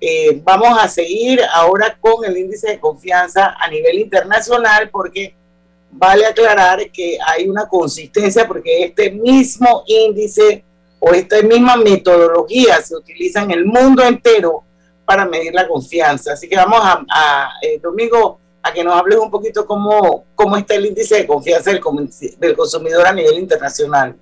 [0.00, 5.34] Eh, vamos a seguir ahora con el índice de confianza a nivel internacional porque
[5.90, 10.64] vale aclarar que hay una consistencia porque este mismo índice
[11.00, 14.64] o esta misma metodología se utiliza en el mundo entero
[15.04, 16.34] para medir la confianza.
[16.34, 20.74] Así que vamos a, eh, Domingo, a que nos hables un poquito cómo, cómo está
[20.74, 24.16] el índice de confianza del consumidor a nivel internacional.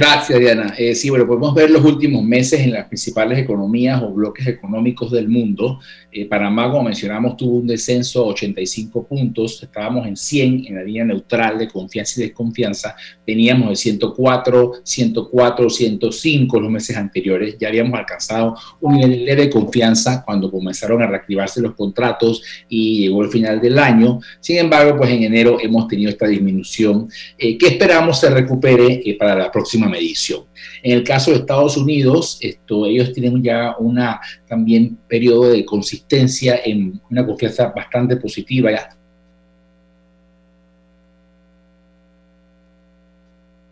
[0.00, 0.74] Gracias, Diana.
[0.78, 5.10] Eh, sí, bueno, podemos ver los últimos meses en las principales economías o bloques económicos
[5.10, 5.78] del mundo.
[6.10, 9.62] Eh, Panamá, como mencionamos, tuvo un descenso a 85 puntos.
[9.62, 12.96] Estábamos en 100 en la línea neutral de confianza y desconfianza.
[13.26, 17.58] Veníamos de 104, 104, 105 los meses anteriores.
[17.60, 23.22] Ya habíamos alcanzado un nivel de confianza cuando comenzaron a reactivarse los contratos y llegó
[23.22, 24.18] el final del año.
[24.40, 29.34] Sin embargo, pues en enero hemos tenido esta disminución eh, que esperamos se recupere para
[29.34, 30.44] la próxima medición.
[30.82, 36.60] En el caso de Estados Unidos, esto, ellos tienen ya una también periodo de consistencia
[36.64, 38.70] en una confianza bastante positiva.
[38.70, 38.88] Ya.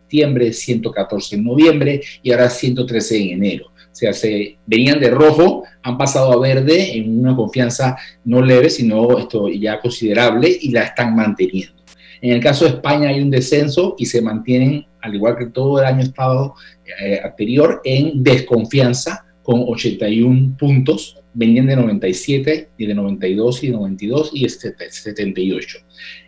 [0.09, 3.67] septiembre, 114 en noviembre y ahora 113 en enero.
[3.67, 8.69] O sea, se venían de rojo, han pasado a verde en una confianza no leve,
[8.71, 11.83] sino esto ya considerable y la están manteniendo.
[12.21, 15.79] En el caso de España hay un descenso y se mantienen, al igual que todo
[15.79, 16.55] el año estado
[17.01, 21.15] eh, anterior, en desconfianza con 81 puntos.
[21.33, 25.77] Venían de 97 y de 92 y de 92 y de 78.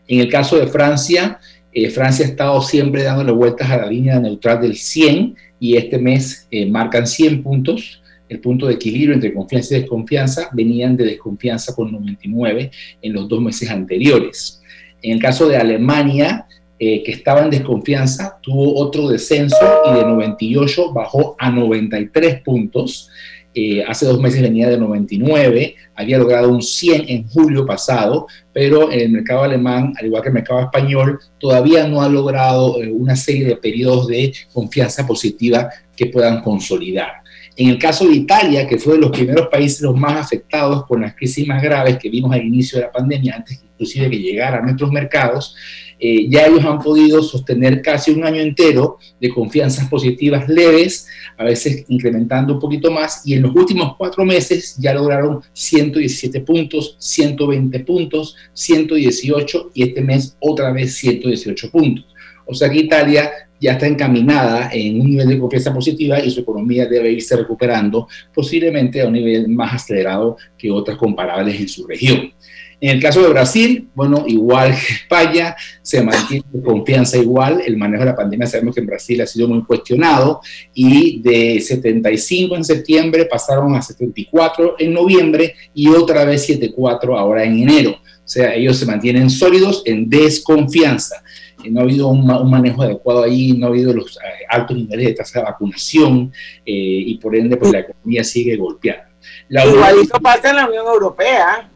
[0.08, 1.40] En el caso de Francia,
[1.74, 5.98] eh, Francia ha estado siempre dándole vueltas a la línea neutral del 100 y este
[5.98, 8.02] mes eh, marcan 100 puntos.
[8.28, 13.28] El punto de equilibrio entre confianza y desconfianza venían de desconfianza con 99 en los
[13.28, 14.62] dos meses anteriores.
[15.02, 16.48] En el caso de Alemania,
[16.84, 23.08] eh, que estaba en desconfianza, tuvo otro descenso y de 98 bajó a 93 puntos.
[23.54, 28.92] Eh, hace dos meses venía de 99, había logrado un 100 en julio pasado, pero
[28.92, 32.92] en el mercado alemán, al igual que el mercado español, todavía no ha logrado eh,
[32.92, 37.12] una serie de periodos de confianza positiva que puedan consolidar.
[37.58, 41.02] En el caso de Italia, que fue de los primeros países los más afectados con
[41.02, 44.58] las crisis más graves que vimos al inicio de la pandemia, antes inclusive que llegara
[44.58, 45.56] a nuestros mercados,
[46.04, 51.44] eh, ya ellos han podido sostener casi un año entero de confianzas positivas leves, a
[51.44, 56.96] veces incrementando un poquito más, y en los últimos cuatro meses ya lograron 117 puntos,
[56.98, 62.08] 120 puntos, 118 y este mes otra vez 118 puntos.
[62.48, 66.40] O sea que Italia ya está encaminada en un nivel de confianza positiva y su
[66.40, 71.86] economía debe irse recuperando posiblemente a un nivel más acelerado que otras comparables en su
[71.86, 72.34] región.
[72.82, 77.62] En el caso de Brasil, bueno, igual que España, se mantiene confianza igual.
[77.66, 80.42] El manejo de la pandemia sabemos que en Brasil ha sido muy cuestionado
[80.74, 87.44] y de 75 en septiembre pasaron a 74 en noviembre y otra vez 74 ahora
[87.44, 87.92] en enero.
[87.92, 91.22] O sea, ellos se mantienen sólidos en desconfianza
[91.70, 95.14] no ha habido un, manejo adecuado ahí, no ha habido los eh, altos niveles de
[95.14, 96.32] tasa de vacunación
[96.66, 99.10] eh, y por ende pues la economía sigue golpeada.
[99.50, 101.70] La Igualito pasa en la Unión Europea.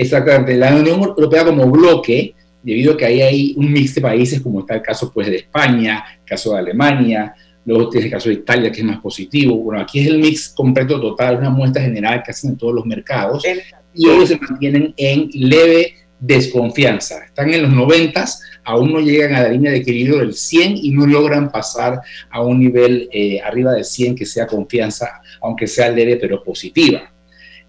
[0.00, 4.40] Exactamente, la Unión Europea como bloque, debido a que ahí hay un mix de países,
[4.40, 7.34] como está el caso pues de España, el caso de Alemania,
[7.66, 9.56] luego tiene el caso de Italia que es más positivo.
[9.56, 12.86] Bueno, aquí es el mix completo total, una muestra general que hacen en todos los
[12.86, 13.44] mercados
[13.94, 17.24] y ellos se mantienen en leve desconfianza.
[17.26, 18.24] Están en los 90,
[18.64, 22.42] aún no llegan a la línea de equilibrio del 100 y no logran pasar a
[22.42, 27.12] un nivel eh, arriba del 100 que sea confianza, aunque sea leve pero positiva.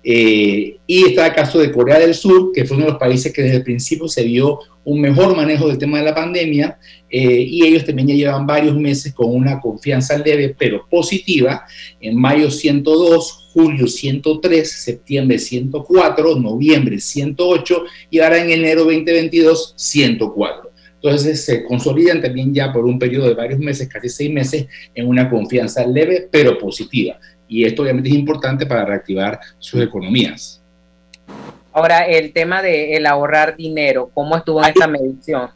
[0.03, 3.31] Eh, y está el caso de Corea del Sur, que fue uno de los países
[3.31, 7.45] que desde el principio se vio un mejor manejo del tema de la pandemia eh,
[7.47, 11.65] y ellos también ya llevan varios meses con una confianza leve pero positiva.
[11.99, 20.71] En mayo 102, julio 103, septiembre 104, noviembre 108 y ahora en enero 2022 104.
[20.95, 25.07] Entonces se consolidan también ya por un periodo de varios meses, casi seis meses, en
[25.07, 27.19] una confianza leve pero positiva.
[27.51, 30.61] Y esto obviamente es importante para reactivar sus economías.
[31.73, 35.49] Ahora, el tema de el ahorrar dinero, ¿cómo estuvo en esta medición?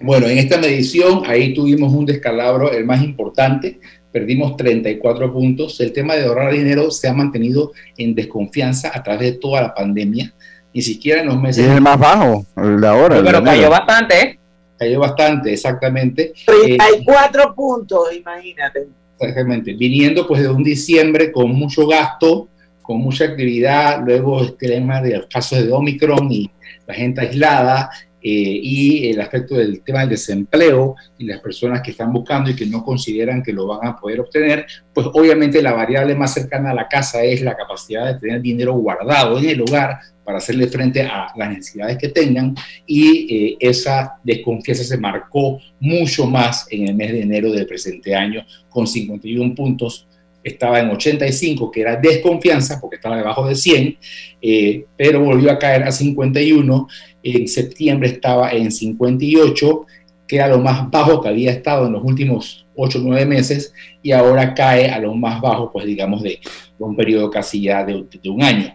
[0.00, 3.80] Bueno, en esta medición ahí tuvimos un descalabro, el más importante,
[4.12, 5.80] perdimos 34 puntos.
[5.80, 9.74] El tema de ahorrar dinero se ha mantenido en desconfianza a través de toda la
[9.74, 10.32] pandemia,
[10.72, 11.66] ni siquiera en los meses.
[11.66, 13.20] Es el más bajo, el de ahora.
[13.24, 14.38] pero cayó bastante, ¿eh?
[14.78, 16.32] Cayó bastante, exactamente.
[16.46, 18.99] 34 eh, puntos, imagínate.
[19.20, 22.48] Exactamente, viniendo pues de un diciembre con mucho gasto,
[22.80, 26.50] con mucha actividad, luego este tema de los casos de Omicron y
[26.86, 27.90] la gente aislada,
[28.22, 32.56] eh, y el aspecto del tema del desempleo y las personas que están buscando y
[32.56, 36.72] que no consideran que lo van a poder obtener, pues obviamente la variable más cercana
[36.72, 40.00] a la casa es la capacidad de tener dinero guardado en el hogar
[40.30, 42.54] para hacerle frente a las necesidades que tengan
[42.86, 48.14] y eh, esa desconfianza se marcó mucho más en el mes de enero del presente
[48.14, 50.06] año con 51 puntos
[50.44, 53.98] estaba en 85, que era desconfianza, porque estaba debajo de 100,
[54.40, 56.88] eh, pero volvió a caer a 51.
[57.22, 59.86] En septiembre estaba en 58,
[60.26, 63.74] que era lo más bajo que había estado en los últimos 8 o 9 meses
[64.02, 66.40] y ahora cae a lo más bajo, pues digamos, de,
[66.78, 68.74] un periodo casi ya de, un año.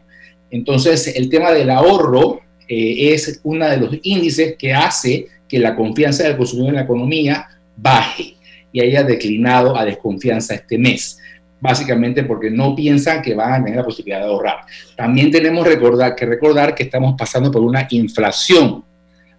[0.56, 5.76] Entonces, el tema del ahorro eh, es uno de los índices que hace que la
[5.76, 8.36] confianza del consumidor en la economía baje
[8.72, 11.20] y haya declinado a desconfianza este mes
[11.60, 14.58] básicamente porque no piensan que van a tener la posibilidad de ahorrar.
[14.96, 18.84] También tenemos recordar, que recordar que estamos pasando por una inflación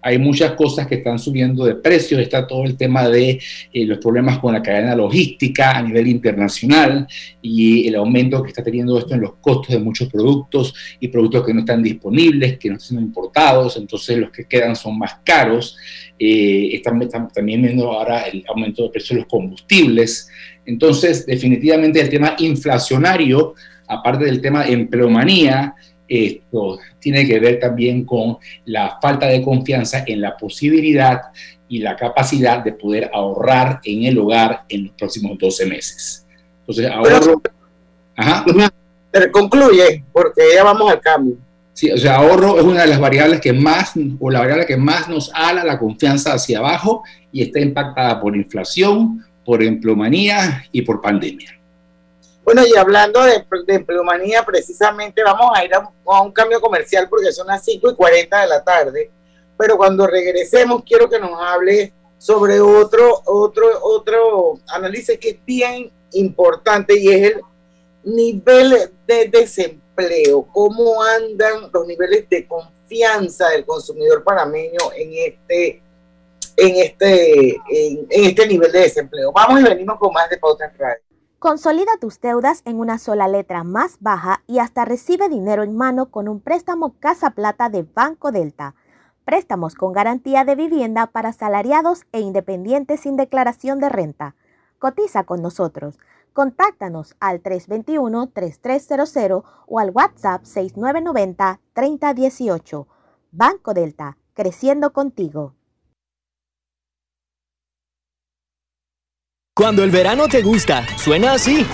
[0.07, 3.41] hay muchas cosas que están subiendo de precios, está todo el tema de
[3.73, 7.09] eh, los problemas con la cadena logística a nivel internacional
[7.43, 11.45] y el aumento que está teniendo esto en los costos de muchos productos y productos
[11.45, 15.77] que no están disponibles, que no están importados, entonces los que quedan son más caros.
[16.17, 20.29] Eh, están, también viendo ahora el aumento de precios de los combustibles.
[20.65, 23.55] Entonces, definitivamente el tema inflacionario,
[23.89, 25.75] aparte del tema de empleomanía,
[26.09, 31.21] esto tiene que ver también con la falta de confianza en la posibilidad
[31.69, 36.27] y la capacidad de poder ahorrar en el hogar en los próximos 12 meses.
[36.61, 37.43] Entonces, ahorro...
[38.17, 38.45] Ajá.
[39.11, 41.37] Pero concluye, porque ya vamos al cambio.
[41.73, 44.79] Sí, o sea, ahorro es una de las variables que más, o la variable que
[44.79, 50.83] más nos ala la confianza hacia abajo y está impactada por inflación, por empleomanía y
[50.83, 51.56] por pandemia.
[52.47, 57.49] Bueno, y hablando de, de precisamente vamos a ir a, un cambio comercial porque son
[57.49, 59.11] las 5 y 40 de la tarde.
[59.59, 65.91] Pero cuando regresemos, quiero que nos hable sobre otro, otro, otro análisis que es bien
[66.13, 67.41] importante y es el
[68.05, 70.47] nivel de desempleo.
[70.53, 75.83] ¿Cómo andan los niveles de confianza del consumidor panameño en este,
[76.57, 79.33] en este, en, este nivel de desempleo?
[79.33, 81.06] Vamos y venimos con más de Pauta en Radio.
[81.39, 86.11] Consolida tus deudas en una sola letra más baja y hasta recibe dinero en mano
[86.11, 88.75] con un préstamo Casa Plata de Banco Delta.
[89.27, 94.35] Préstamos con garantía de vivienda para salariados e independientes sin declaración de renta.
[94.79, 95.99] Cotiza con nosotros.
[96.33, 102.87] Contáctanos al 321-3300 o al WhatsApp 6990-3018.
[103.31, 105.53] Banco Delta, creciendo contigo.
[109.59, 111.65] Cuando el verano te gusta, suena así.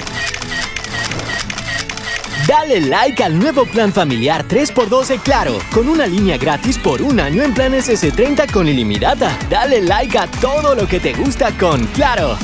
[2.47, 7.43] Dale like al nuevo plan familiar 3x12 Claro, con una línea gratis por un año
[7.43, 9.37] en planes S30 con ilimitada.
[9.51, 12.39] Dale like a todo lo que te gusta con Claro.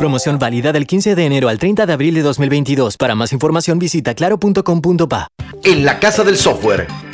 [0.00, 2.96] Promoción válida del 15 de enero al 30 de abril de 2022.
[2.96, 5.28] Para más información visita claro.com.pa.
[5.62, 6.88] En la Casa del Software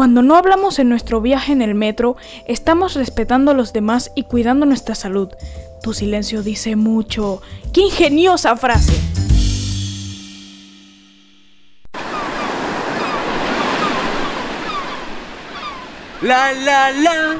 [0.00, 4.22] Cuando no hablamos en nuestro viaje en el metro, estamos respetando a los demás y
[4.22, 5.28] cuidando nuestra salud.
[5.82, 7.42] Tu silencio dice mucho.
[7.74, 8.98] ¡Qué ingeniosa frase!
[16.22, 17.36] La la la.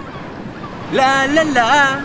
[0.92, 2.04] La la la.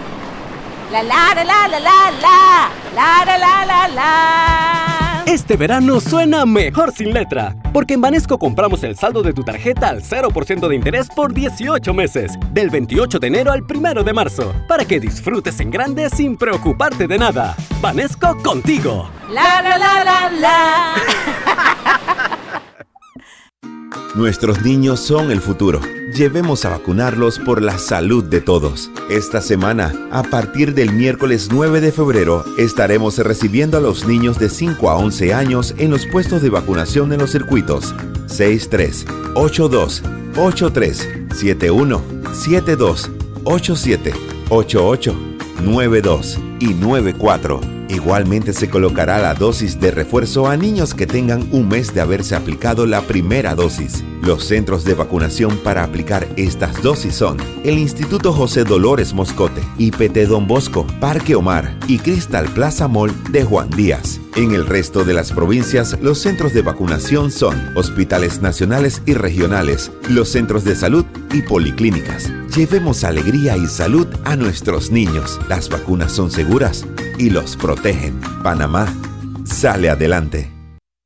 [0.90, 2.70] La la la la la la la.
[2.96, 4.95] La la la la la.
[5.26, 9.90] Este verano suena mejor sin letra, porque en Banesco compramos el saldo de tu tarjeta
[9.90, 14.54] al 0% de interés por 18 meses, del 28 de enero al 1 de marzo,
[14.68, 17.56] para que disfrutes en grande sin preocuparte de nada.
[17.82, 19.10] Banesco contigo.
[19.32, 20.96] La la la la la.
[24.16, 25.82] Nuestros niños son el futuro.
[26.14, 28.90] Llevemos a vacunarlos por la salud de todos.
[29.10, 34.50] Esta semana, a partir del miércoles 9 de febrero, estaremos recibiendo a los niños de
[34.50, 37.94] 5 a 11 años en los puestos de vacunación en los circuitos
[38.28, 39.06] 63,
[39.36, 40.02] 82,
[40.38, 42.02] 83, 71,
[42.34, 43.12] 72,
[43.44, 44.14] 87,
[44.50, 45.16] 88,
[45.62, 51.68] 92 y 94 Igualmente se colocará la dosis de refuerzo a niños que tengan un
[51.68, 54.04] mes de haberse aplicado la primera dosis.
[54.24, 60.28] Los centros de vacunación para aplicar estas dosis son el Instituto José Dolores Moscote, IPT
[60.28, 64.20] Don Bosco, Parque Omar y Cristal Plaza Mall de Juan Díaz.
[64.36, 69.92] En el resto de las provincias, los centros de vacunación son hospitales nacionales y regionales,
[70.10, 72.32] los centros de salud y policlínicas.
[72.56, 75.40] Llevemos alegría y salud a nuestros niños.
[75.48, 76.86] Las vacunas son seguras
[77.18, 78.20] y los protegen.
[78.44, 78.88] Panamá
[79.46, 80.52] sale adelante.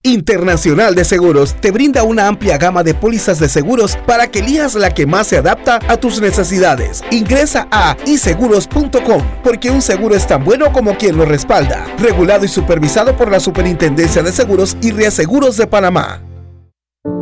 [0.02, 4.76] Internacional de Seguros te brinda una amplia gama de pólizas de seguros para que elijas
[4.76, 7.04] la que más se adapta a tus necesidades.
[7.12, 11.86] Ingresa a iseguros.com porque un seguro es tan bueno como quien lo respalda.
[12.00, 16.22] Regulado y supervisado por la Superintendencia de Seguros y Reaseguros de Panamá.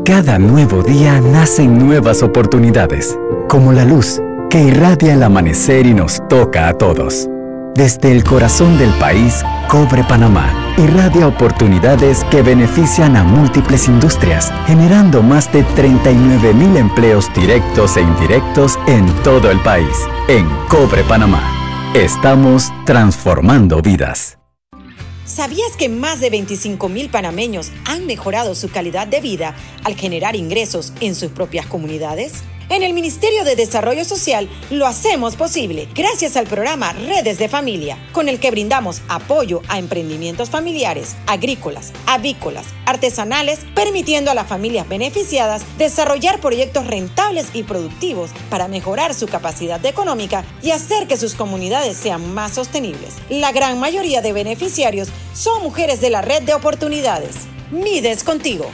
[0.06, 3.18] Cada nuevo día nacen nuevas oportunidades,
[3.50, 7.28] como la luz que irradia el amanecer y nos toca a todos.
[7.78, 15.22] Desde el corazón del país, Cobre Panamá irradia oportunidades que benefician a múltiples industrias, generando
[15.22, 19.96] más de 39 mil empleos directos e indirectos en todo el país.
[20.28, 24.40] En Cobre Panamá, estamos transformando vidas.
[25.26, 29.54] ¿Sabías que más de 25 mil panameños han mejorado su calidad de vida
[29.84, 32.42] al generar ingresos en sus propias comunidades?
[32.70, 37.98] En el Ministerio de Desarrollo Social lo hacemos posible gracias al programa Redes de Familia,
[38.12, 44.88] con el que brindamos apoyo a emprendimientos familiares, agrícolas, avícolas, artesanales, permitiendo a las familias
[44.90, 51.36] beneficiadas desarrollar proyectos rentables y productivos para mejorar su capacidad económica y hacer que sus
[51.36, 53.14] comunidades sean más sostenibles.
[53.30, 57.36] La gran mayoría de beneficiarios son mujeres de la red de oportunidades.
[57.72, 58.70] Mides contigo.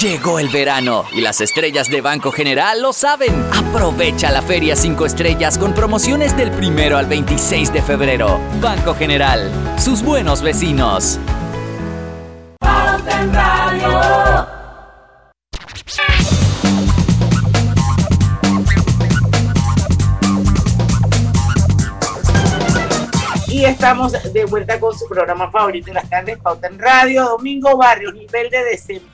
[0.00, 3.34] Llegó el verano y las estrellas de Banco General lo saben.
[3.52, 8.40] Aprovecha la Feria 5 Estrellas con promociones del primero al 26 de febrero.
[8.62, 11.18] Banco General, sus buenos vecinos.
[23.48, 27.76] Y estamos de vuelta con su programa favorito de las tardes, Pauta en Radio, Domingo
[27.76, 29.13] Barrio, nivel de desempleo.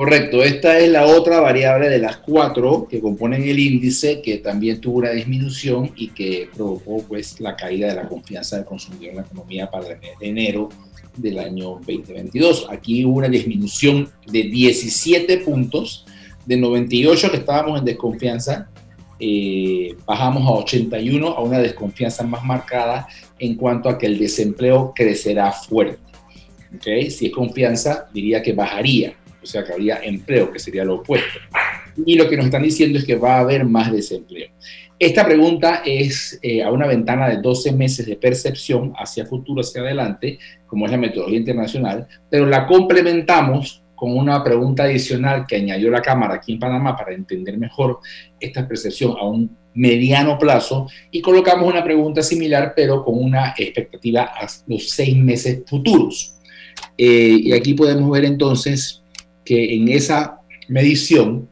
[0.00, 4.80] Correcto, esta es la otra variable de las cuatro que componen el índice que también
[4.80, 9.16] tuvo una disminución y que provocó pues la caída de la confianza del consumidor en
[9.16, 10.70] la economía para el mes de enero
[11.18, 12.68] del año 2022.
[12.70, 16.06] Aquí hubo una disminución de 17 puntos,
[16.46, 18.70] de 98 que estábamos en desconfianza,
[19.18, 23.06] eh, bajamos a 81 a una desconfianza más marcada
[23.38, 26.09] en cuanto a que el desempleo crecerá fuerte.
[26.76, 27.10] ¿Okay?
[27.10, 31.38] Si es confianza, diría que bajaría, o sea que habría empleo, que sería lo opuesto.
[32.06, 34.48] Y lo que nos están diciendo es que va a haber más desempleo.
[34.98, 39.80] Esta pregunta es eh, a una ventana de 12 meses de percepción hacia futuro, hacia
[39.80, 45.90] adelante, como es la metodología internacional, pero la complementamos con una pregunta adicional que añadió
[45.90, 48.00] la Cámara aquí en Panamá para entender mejor
[48.38, 54.22] esta percepción a un mediano plazo y colocamos una pregunta similar pero con una expectativa
[54.22, 56.39] a los seis meses futuros.
[57.02, 59.00] Eh, y aquí podemos ver entonces
[59.42, 60.38] que en esa
[60.68, 61.48] medición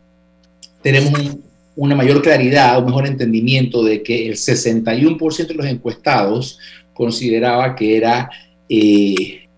[0.83, 1.43] tenemos un,
[1.75, 6.59] una mayor claridad, un mejor entendimiento de que el 61% de los encuestados
[6.93, 8.29] consideraba que era
[8.69, 9.49] eh,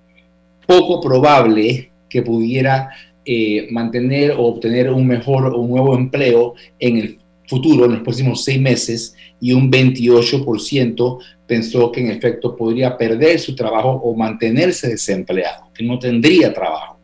[0.65, 2.91] poco probable que pudiera
[3.25, 7.19] eh, mantener o obtener un mejor o un nuevo empleo en el
[7.51, 13.39] futuro, en los próximos seis meses, y un 28% pensó que en efecto podría perder
[13.41, 16.99] su trabajo o mantenerse desempleado, que no tendría trabajo.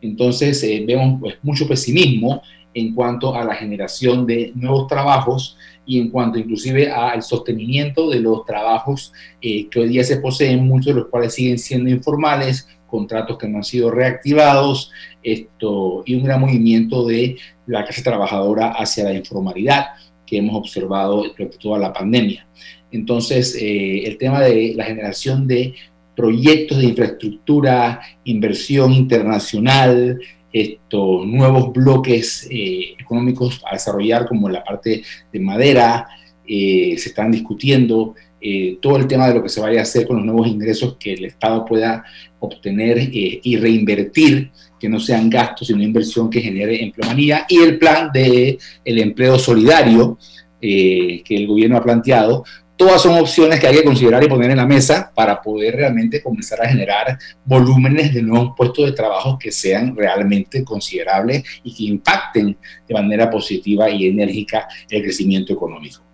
[0.00, 2.42] Entonces eh, vemos pues, mucho pesimismo
[2.74, 8.20] en cuanto a la generación de nuevos trabajos y en cuanto inclusive al sostenimiento de
[8.20, 12.66] los trabajos eh, que hoy día se poseen, muchos de los cuales siguen siendo informales,
[12.92, 18.72] contratos que no han sido reactivados, esto, y un gran movimiento de la clase trabajadora
[18.72, 19.86] hacia la informalidad
[20.26, 22.46] que hemos observado durante toda la pandemia.
[22.90, 25.74] Entonces, eh, el tema de la generación de
[26.14, 30.20] proyectos de infraestructura, inversión internacional,
[30.52, 36.06] estos nuevos bloques eh, económicos a desarrollar como la parte de madera,
[36.46, 38.14] eh, se están discutiendo,
[38.44, 40.96] eh, todo el tema de lo que se vaya a hacer con los nuevos ingresos
[40.98, 42.04] que el Estado pueda
[42.40, 47.78] obtener eh, y reinvertir, que no sean gastos, sino inversión que genere empleomanía, y el
[47.78, 50.18] plan de el empleo solidario
[50.60, 52.44] eh, que el gobierno ha planteado.
[52.76, 56.20] Todas son opciones que hay que considerar y poner en la mesa para poder realmente
[56.20, 61.84] comenzar a generar volúmenes de nuevos puestos de trabajo que sean realmente considerables y que
[61.84, 62.56] impacten
[62.88, 66.11] de manera positiva y enérgica el crecimiento económico.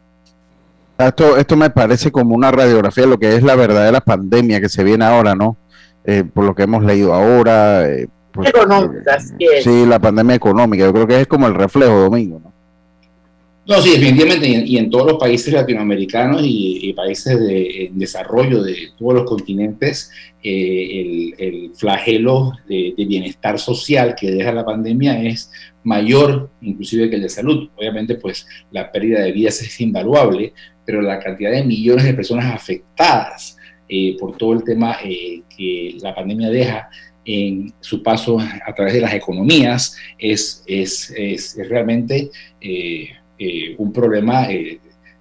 [0.98, 4.68] Esto, esto me parece como una radiografía de lo que es la verdadera pandemia que
[4.68, 5.56] se viene ahora, ¿no?
[6.04, 7.88] Eh, por lo que hemos leído ahora.
[7.88, 9.64] Eh, pues, Económica, así es.
[9.64, 10.84] Sí, la pandemia económica.
[10.84, 12.52] Yo creo que es como el reflejo, Domingo, ¿no?
[13.68, 18.74] No, sí, definitivamente, y en, todos los países latinoamericanos y, países de, en desarrollo de
[18.98, 20.10] todos los continentes,
[20.42, 25.52] eh, el, flagelo de, bienestar social que deja la pandemia es
[25.84, 27.68] mayor inclusive que el de salud.
[27.76, 30.54] Obviamente, pues la pérdida de vidas es invaluable,
[30.88, 35.98] pero la cantidad de millones de personas afectadas eh, por todo el tema eh, que
[36.00, 36.88] la pandemia deja
[37.26, 42.30] en su paso a través de las economías es, es, es, realmente
[43.38, 44.80] eh, un problema eh,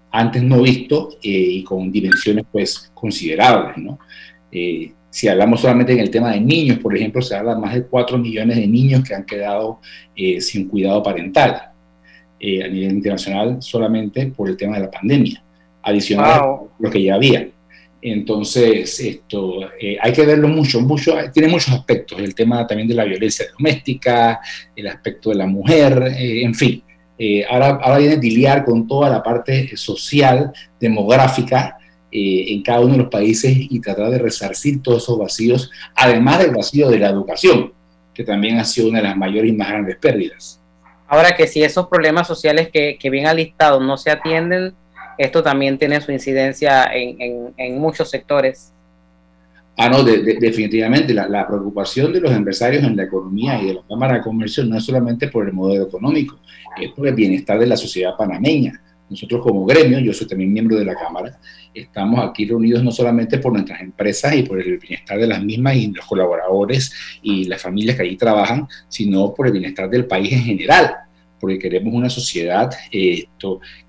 [0.09, 3.77] antes no visto eh, y con dimensiones pues considerables.
[3.77, 3.99] ¿no?
[5.09, 7.85] si hablamos solamente en el tema de niños, por ejemplo, se habla de más de
[7.85, 9.81] 4 millones de niños que han quedado
[10.39, 11.73] sin cuidado parental a
[12.39, 15.43] nivel internacional solamente por el tema de la pandemia,
[15.87, 17.49] adicional a lo que ya había.
[18.01, 19.59] Entonces, esto
[20.01, 24.39] hay que verlo mucho, mucho, tiene muchos aspectos, el tema también de la violencia doméstica,
[24.75, 26.83] el aspecto de la mujer, en fin,
[27.17, 31.77] eh, ahora, ahora viene lidiar con toda la parte social, demográfica,
[32.11, 36.39] eh, en cada uno de los países y tratar de resarcir todos esos vacíos, además
[36.39, 37.73] del vacío de la educación,
[38.13, 40.61] que también ha sido una de las mayores y más grandes pérdidas.
[41.07, 44.73] Ahora que si esos problemas sociales que, que bien listados no se atienden,
[45.17, 48.73] esto también tiene su incidencia en, en, en muchos sectores
[49.79, 51.13] Ah, no, definitivamente.
[51.13, 54.75] La, preocupación de los empresarios en la economía y de la Cámara de Comercio no
[54.75, 56.39] es solamente por el modelo económico,
[56.81, 58.81] es por el bienestar de la sociedad panameña.
[59.07, 61.39] Nosotros como gremio, yo soy también miembro de la Cámara,
[61.75, 65.75] estamos aquí reunidos no solamente por nuestras empresas y por el bienestar de las mismas
[65.75, 66.91] y los colaboradores
[67.21, 70.91] y las familias que allí trabajan, sino por el bienestar del país en general,
[71.39, 73.25] porque queremos una sociedad eh,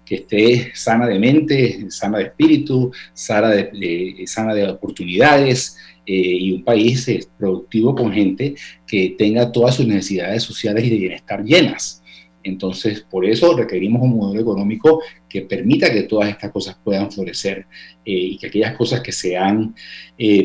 [0.08, 5.76] que esté sana de mente, sana de espíritu, sana de, sana de oportunidades
[6.06, 8.54] eh, y un país eh, productivo con gente
[8.86, 12.02] que tenga todas sus necesidades sociales y de bienestar llenas.
[12.42, 17.66] Entonces, por eso requerimos un modelo económico que permita que todas estas cosas puedan florecer
[18.04, 19.74] eh, y que aquellas cosas que se han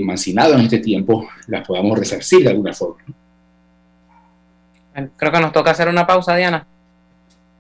[0.02, 3.04] mancinado en este tiempo las podamos resarcir de alguna forma.
[5.16, 6.68] Creo que nos toca hacer una pausa, Diana.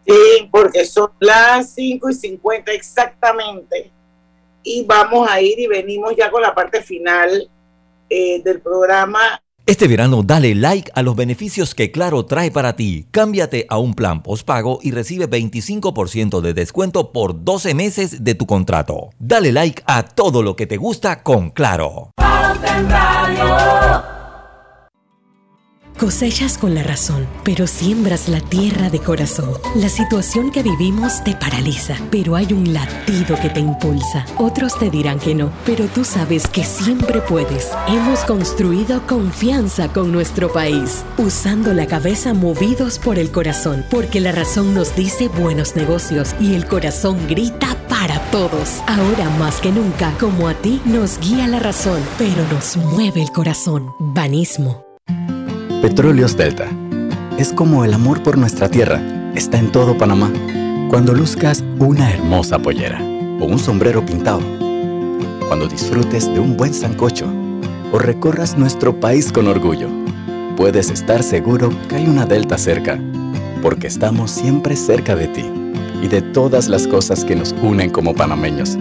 [0.06, 3.92] Sí, porque son las 5 y 50 exactamente.
[4.64, 7.50] Y vamos a ir y venimos ya con la parte final
[8.10, 9.42] eh, del programa.
[9.66, 13.08] Este verano dale like a los beneficios que Claro trae para ti.
[13.12, 18.46] Cámbiate a un plan postpago y recibe 25% de descuento por 12 meses de tu
[18.46, 19.12] contrato.
[19.20, 22.12] Dale like a todo lo que te gusta con Claro.
[25.98, 29.52] Cosechas con la razón, pero siembras la tierra de corazón.
[29.76, 34.26] La situación que vivimos te paraliza, pero hay un latido que te impulsa.
[34.38, 37.70] Otros te dirán que no, pero tú sabes que siempre puedes.
[37.88, 44.32] Hemos construido confianza con nuestro país, usando la cabeza movidos por el corazón, porque la
[44.32, 48.82] razón nos dice buenos negocios y el corazón grita para todos.
[48.88, 53.32] Ahora más que nunca, como a ti, nos guía la razón, pero nos mueve el
[53.32, 53.94] corazón.
[54.00, 54.93] Banismo.
[55.84, 56.70] Petróleos Delta.
[57.38, 59.02] Es como el amor por nuestra tierra.
[59.36, 60.32] Está en todo Panamá.
[60.90, 64.40] Cuando luzcas una hermosa pollera o un sombrero pintado.
[65.46, 67.28] Cuando disfrutes de un buen sancocho
[67.92, 69.90] o recorras nuestro país con orgullo.
[70.56, 72.98] Puedes estar seguro que hay una Delta cerca,
[73.62, 75.44] porque estamos siempre cerca de ti
[76.02, 78.78] y de todas las cosas que nos unen como panameños.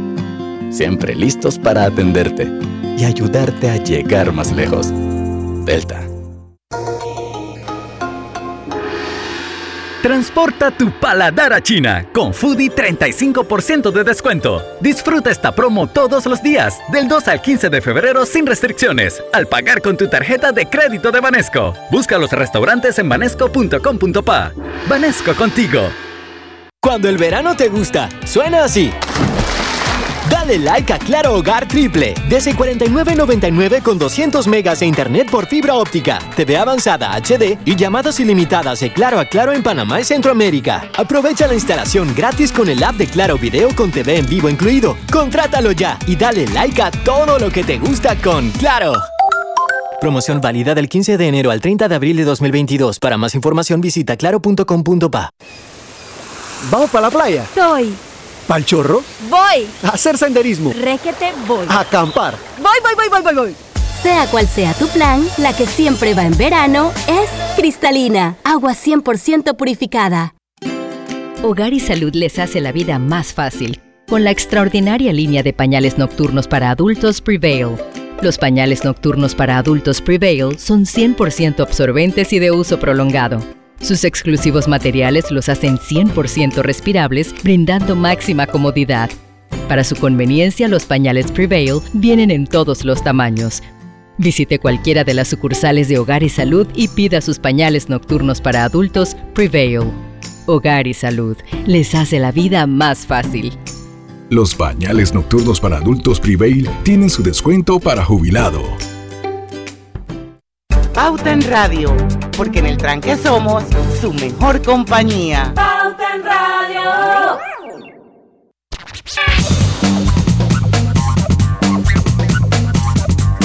[0.70, 2.48] Siempre listos para atenderte
[2.96, 4.92] y ayudarte a llegar más lejos.
[5.64, 6.11] Delta
[10.02, 14.60] Transporta tu paladar a China con Foodie 35% de descuento.
[14.80, 19.46] Disfruta esta promo todos los días, del 2 al 15 de febrero sin restricciones, al
[19.46, 21.74] pagar con tu tarjeta de crédito de Banesco.
[21.92, 24.52] Busca los restaurantes en banesco.com.pa.
[24.88, 25.82] Banesco contigo.
[26.80, 28.90] Cuando el verano te gusta, suena así.
[30.32, 32.14] Dale like a Claro Hogar Triple.
[32.26, 38.18] Desde 49.99 con 200 megas de internet por fibra óptica, TV avanzada HD y llamadas
[38.18, 40.88] ilimitadas de Claro a Claro en Panamá y Centroamérica.
[40.96, 44.96] Aprovecha la instalación gratis con el app de Claro Video con TV en vivo incluido.
[45.12, 48.94] Contrátalo ya y dale like a todo lo que te gusta con Claro.
[50.00, 53.00] Promoción válida del 15 de enero al 30 de abril de 2022.
[53.00, 55.28] Para más información visita claro.com.pa.
[56.70, 57.46] ¿Vamos para la playa?
[57.54, 57.94] Soy.
[58.46, 59.02] ¿Pal chorro?
[59.28, 59.66] Voy.
[59.82, 60.72] A hacer senderismo.
[60.72, 61.66] Requete voy.
[61.68, 62.34] A acampar.
[62.58, 63.56] Voy, voy, voy, voy, voy, voy.
[64.02, 69.56] Sea cual sea tu plan, la que siempre va en verano es cristalina, agua 100%
[69.56, 70.34] purificada.
[71.42, 75.96] Hogar y Salud les hace la vida más fácil con la extraordinaria línea de pañales
[75.96, 77.76] nocturnos para adultos Prevail.
[78.20, 83.40] Los pañales nocturnos para adultos Prevail son 100% absorbentes y de uso prolongado
[83.82, 89.10] Sus exclusivos materiales los hacen 100% respirables, brindando máxima comodidad.
[89.68, 93.60] Para su conveniencia, los pañales Prevail vienen en todos los tamaños.
[94.18, 98.62] Visite cualquiera de las sucursales de Hogar y Salud y pida sus pañales nocturnos para
[98.62, 99.90] adultos Prevail.
[100.46, 103.52] Hogar y Salud les hace la vida más fácil.
[104.30, 108.62] Los pañales nocturnos para adultos Prevail tienen su descuento para jubilado.
[110.94, 111.96] Pauta en Radio,
[112.36, 113.64] porque en el tranque somos
[113.98, 115.50] su mejor compañía.
[115.54, 117.38] Pauta en Radio.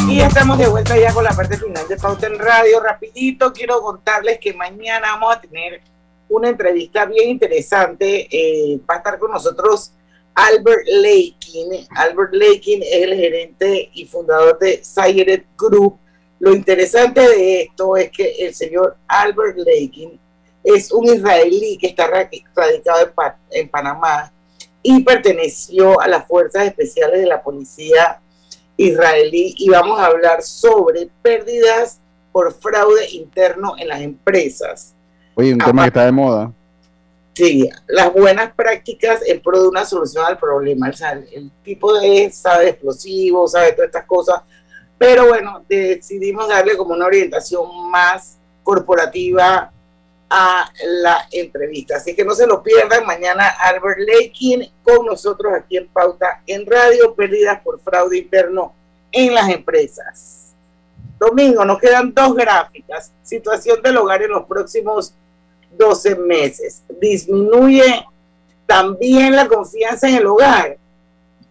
[0.10, 2.82] Y estamos de vuelta ya con la parte final de Pauta en Radio.
[2.82, 5.82] Rapidito quiero contarles que mañana vamos a tener
[6.28, 8.28] una entrevista bien interesante.
[8.30, 9.94] Eh, va a estar con nosotros
[10.36, 11.88] Albert Lakin.
[11.96, 15.98] Albert Lakin es el gerente y fundador de Sayeret Group.
[16.40, 20.20] Lo interesante de esto es que el señor Albert Lakin
[20.64, 24.32] es un israelí que está radicado en, pa en Panamá
[24.84, 28.20] y perteneció a las fuerzas especiales de la policía
[28.78, 32.00] israelí y vamos a hablar sobre pérdidas
[32.32, 34.94] por fraude interno en las empresas.
[35.36, 36.54] Oye, un tema que está de moda.
[37.34, 40.90] Sí, las buenas prácticas en pro de una solución al problema.
[40.90, 44.42] O sea, el, tipo de sabe explosivos, sabe todas estas cosas,
[44.98, 49.72] pero bueno, decidimos darle como una orientación más corporativa
[50.30, 51.98] a la entrevista.
[51.98, 56.66] Así que no se lo pierdan mañana Albert Lakin con nosotros aquí en Pauta en
[56.66, 58.74] Radio, pérdidas por fraude interno
[59.12, 60.54] en las empresas.
[61.20, 63.12] Domingo, nos quedan dos gráficas.
[63.24, 65.14] Situación del hogar en los próximos
[65.78, 66.84] 12 meses.
[67.00, 68.06] Disminuye
[68.66, 70.78] también la confianza en el hogar.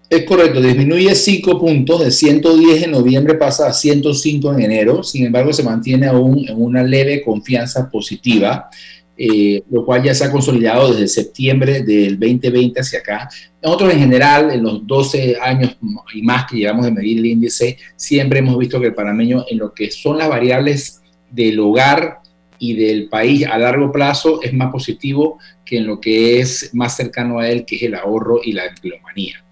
[0.09, 5.27] Es correcto, disminuye 5 puntos, de 110 en noviembre pasa a 105 en enero, sin
[5.27, 8.71] embargo se mantiene aún en una leve confianza positiva,
[9.19, 13.29] eh, lo cual ya se ha consolidado desde septiembre del 2020 hacia acá.
[13.61, 15.77] Nosotros en general, en los 12 años
[16.15, 19.59] y más que llevamos de medir el índice, siempre hemos visto que el panameño en
[19.59, 21.03] lo que son las variables
[21.33, 22.21] del hogar
[22.61, 26.97] y del país a largo plazo es más positivo que en lo que es más
[26.97, 29.46] cercano a él, que es el ahorro y la empleomanía.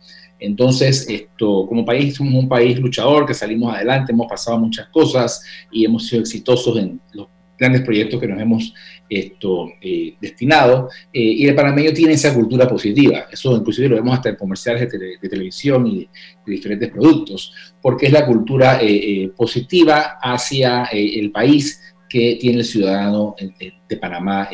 [0.44, 5.42] Entonces, esto, como país, somos un país luchador, que salimos adelante, hemos pasado muchas cosas
[5.70, 7.28] y hemos sido exitosos en los
[7.58, 8.74] grandes proyectos que nos hemos
[9.08, 10.88] esto, eh, destinado.
[11.12, 13.26] Eh, y el panameño tiene esa cultura positiva.
[13.30, 16.08] Eso inclusive lo vemos hasta en comerciales de, televisión y de,
[16.46, 23.34] diferentes productos, porque es la cultura eh, positiva hacia el país que tiene el ciudadano
[23.88, 24.48] de Panamá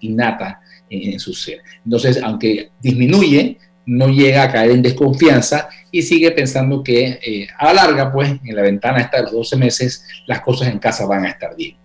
[0.00, 1.60] innata en, en su ser.
[1.84, 7.66] Entonces, aunque disminuye, no llega a caer en desconfianza y sigue pensando que eh, a
[7.66, 11.06] la larga, pues, en la ventana esta de los 12 meses, las cosas en casa
[11.06, 11.76] van a estar bien.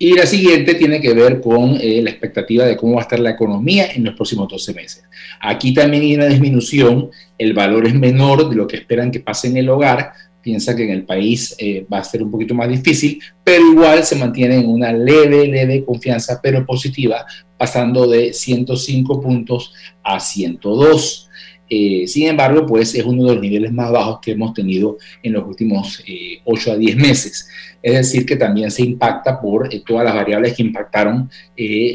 [0.00, 3.18] Y la siguiente tiene que ver con eh, la expectativa de cómo va a estar
[3.18, 5.04] la economía en los próximos 12 meses.
[5.40, 9.48] Aquí también hay una disminución, el valor es menor de lo que esperan que pase
[9.48, 10.12] en el hogar,
[10.42, 14.04] piensa que en el país eh, va a ser un poquito más difícil, pero igual
[14.04, 17.26] se mantiene en una leve, leve confianza, pero positiva,
[17.56, 19.72] pasando de 105 puntos
[20.02, 21.28] a 102.
[21.70, 25.34] Eh, sin embargo, pues es uno de los niveles más bajos que hemos tenido en
[25.34, 26.02] los últimos
[26.44, 27.48] 8 eh, a 10 meses.
[27.82, 31.30] Es decir, que también se impacta por todas las variables que impactaron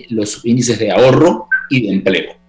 [0.10, 2.44] los índices de ahorro y de empleo.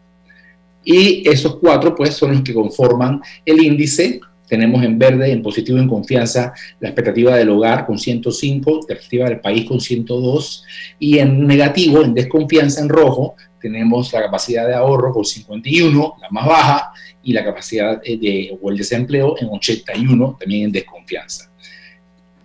[0.84, 5.78] Y esos cuatro, pues, son los que conforman el índice tenemos en verde, en positivo,
[5.78, 10.64] en confianza, la expectativa del hogar con 105, la expectativa del país con 102,
[10.98, 16.28] y en negativo, en desconfianza, en rojo, tenemos la capacidad de ahorro con 51, la
[16.30, 16.92] más baja,
[17.24, 21.50] y la capacidad de, o el desempleo en 81, también en desconfianza.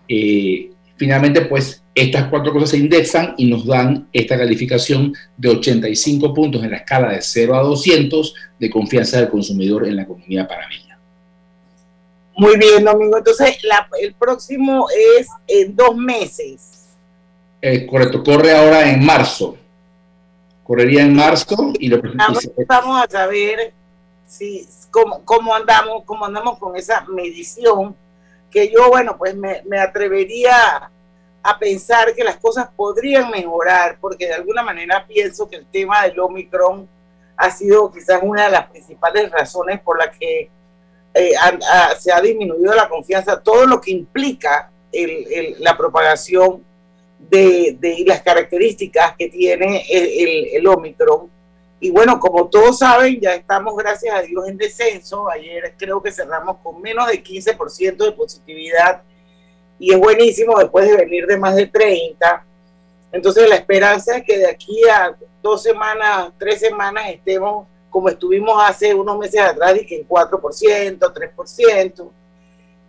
[0.07, 6.33] Eh, finalmente, pues estas cuatro cosas se indexan y nos dan esta calificación de 85
[6.33, 10.47] puntos en la escala de 0 a 200 de confianza del consumidor en la economía
[10.47, 10.88] panameña.
[12.39, 13.17] Muy bien, Domingo.
[13.17, 13.59] Entonces,
[13.99, 14.87] el próximo
[15.17, 16.87] es en dos meses.
[17.61, 19.57] Eh, correcto, corre ahora en marzo.
[20.63, 21.99] Correría en marzo y lo
[22.65, 23.73] Vamos a saber
[24.25, 27.93] si, cómo, cómo, andamos, cómo andamos con esa medición,
[28.49, 30.89] que yo, bueno, pues me, me atrevería
[31.43, 36.03] a pensar que las cosas podrían mejorar, porque de alguna manera pienso que el tema
[36.03, 36.87] del Omicron
[37.35, 40.49] ha sido quizás una de las principales razones por las que
[41.19, 41.33] eh,
[41.97, 44.71] se ha disminuido la confianza, todo lo que implica
[45.59, 46.63] la propagación
[47.19, 51.29] de, las características que tiene el, Omicron.
[51.79, 55.29] Y bueno, como todos saben, ya estamos, gracias a Dios, en descenso.
[55.29, 59.01] Ayer creo que cerramos con menos de 15% de positividad
[59.77, 62.45] y es buenísimo después de venir de más de 30.
[63.11, 68.61] Entonces la esperanza es que de aquí a dos semanas, tres semanas estemos como estuvimos
[68.63, 72.09] hace unos meses atrás, y que en 4%, 3%.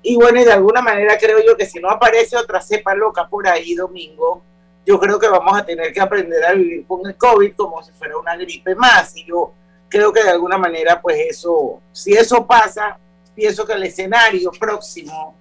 [0.03, 3.29] Y bueno, y de alguna manera creo yo que si no aparece otra cepa loca
[3.29, 4.43] por ahí domingo,
[4.87, 7.93] yo creo que vamos a tener que aprender a vivir con el COVID como si
[7.93, 9.15] fuera una gripe más.
[9.17, 9.53] Y yo
[9.89, 12.99] creo que de alguna manera, pues eso, si eso pasa,
[13.35, 15.35] pienso que el escenario próximo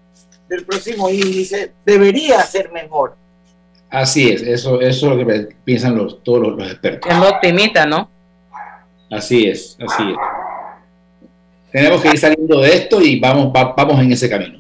[0.50, 3.16] del próximo índice debería ser mejor.
[3.90, 7.12] Así es, eso, eso es lo que piensan los, todos los, los expertos.
[7.12, 8.10] Es optimista, ¿no?
[9.12, 10.18] Así es, así es.
[11.72, 14.60] Tenemos que ir saliendo de esto y vamos, vamos en ese camino.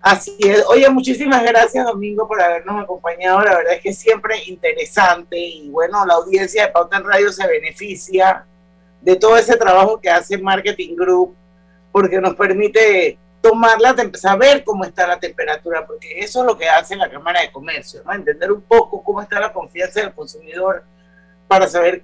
[0.00, 0.64] Así es.
[0.66, 3.40] Oye, muchísimas gracias, Domingo, por habernos acompañado.
[3.42, 7.46] La verdad es que siempre interesante y bueno, la audiencia de Pauta en Radio se
[7.46, 8.44] beneficia
[9.00, 11.36] de todo ese trabajo que hace Marketing Group
[11.92, 16.96] porque nos permite tomarla, saber cómo está la temperatura, porque eso es lo que hace
[16.96, 18.12] la Cámara de Comercio, ¿no?
[18.12, 20.84] Entender un poco cómo está la confianza del consumidor
[21.48, 22.02] para saber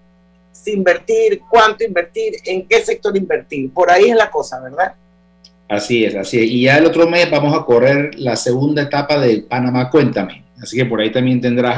[0.66, 3.72] invertir, cuánto invertir, en qué sector invertir.
[3.72, 4.94] Por ahí es la cosa, ¿verdad?
[5.68, 6.44] Así es, así es.
[6.44, 10.44] Y ya el otro mes vamos a correr la segunda etapa de Panamá Cuéntame.
[10.62, 11.76] Así que por ahí también tendrás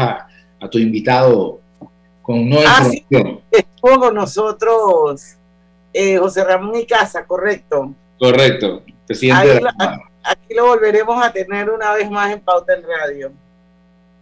[0.61, 1.61] a, tu invitado
[2.23, 3.41] con nueva ah, información.
[3.53, 3.59] Sí.
[3.59, 5.37] Estuvo con nosotros
[5.93, 7.95] eh, José Ramón y Casa, correcto.
[8.19, 9.61] Correcto, presidente.
[10.23, 13.33] aquí lo volveremos a tener una vez más en Pauta en Radio.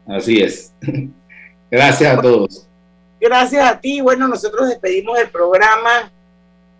[0.06, 0.72] Así es.
[1.70, 2.67] Gracias a todos.
[3.20, 4.00] Gracias a ti.
[4.00, 6.10] Bueno, nosotros despedimos el programa.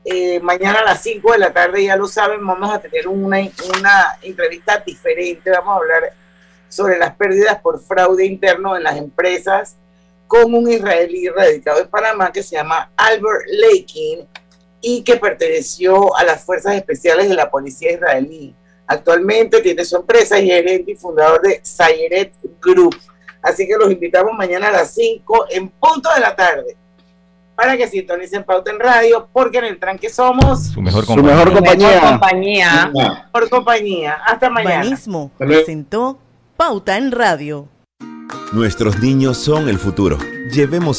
[0.04, 3.38] Eh, mañana a las 5 de la tarde, ya lo saben, vamos a tener una,
[3.78, 5.50] una entrevista diferente.
[5.50, 6.12] Vamos a hablar
[6.68, 9.76] sobre las pérdidas por fraude interno en las empresas
[10.26, 14.28] con un israelí radicado en Panamá que se llama Albert Lakin
[14.80, 18.54] y que perteneció a las fuerzas especiales de la policía israelí.
[18.86, 22.96] Actualmente tiene su empresa y gerente y fundador de Sayeret Group.
[23.42, 26.76] Así que los invitamos mañana a las 5 en punto de la tarde
[27.58, 31.32] para que sintonicen Pauta en Radio, porque en el tranque somos su mejor compañía.
[31.34, 32.92] Su mejor compañía.
[32.94, 34.18] Mejor compañía.
[34.24, 34.84] Hasta mañana.
[34.84, 36.20] Banismo presentó
[36.56, 37.68] Pauta en Radio.
[38.52, 40.18] Nuestros niños son el futuro.
[40.52, 40.96] Llevemos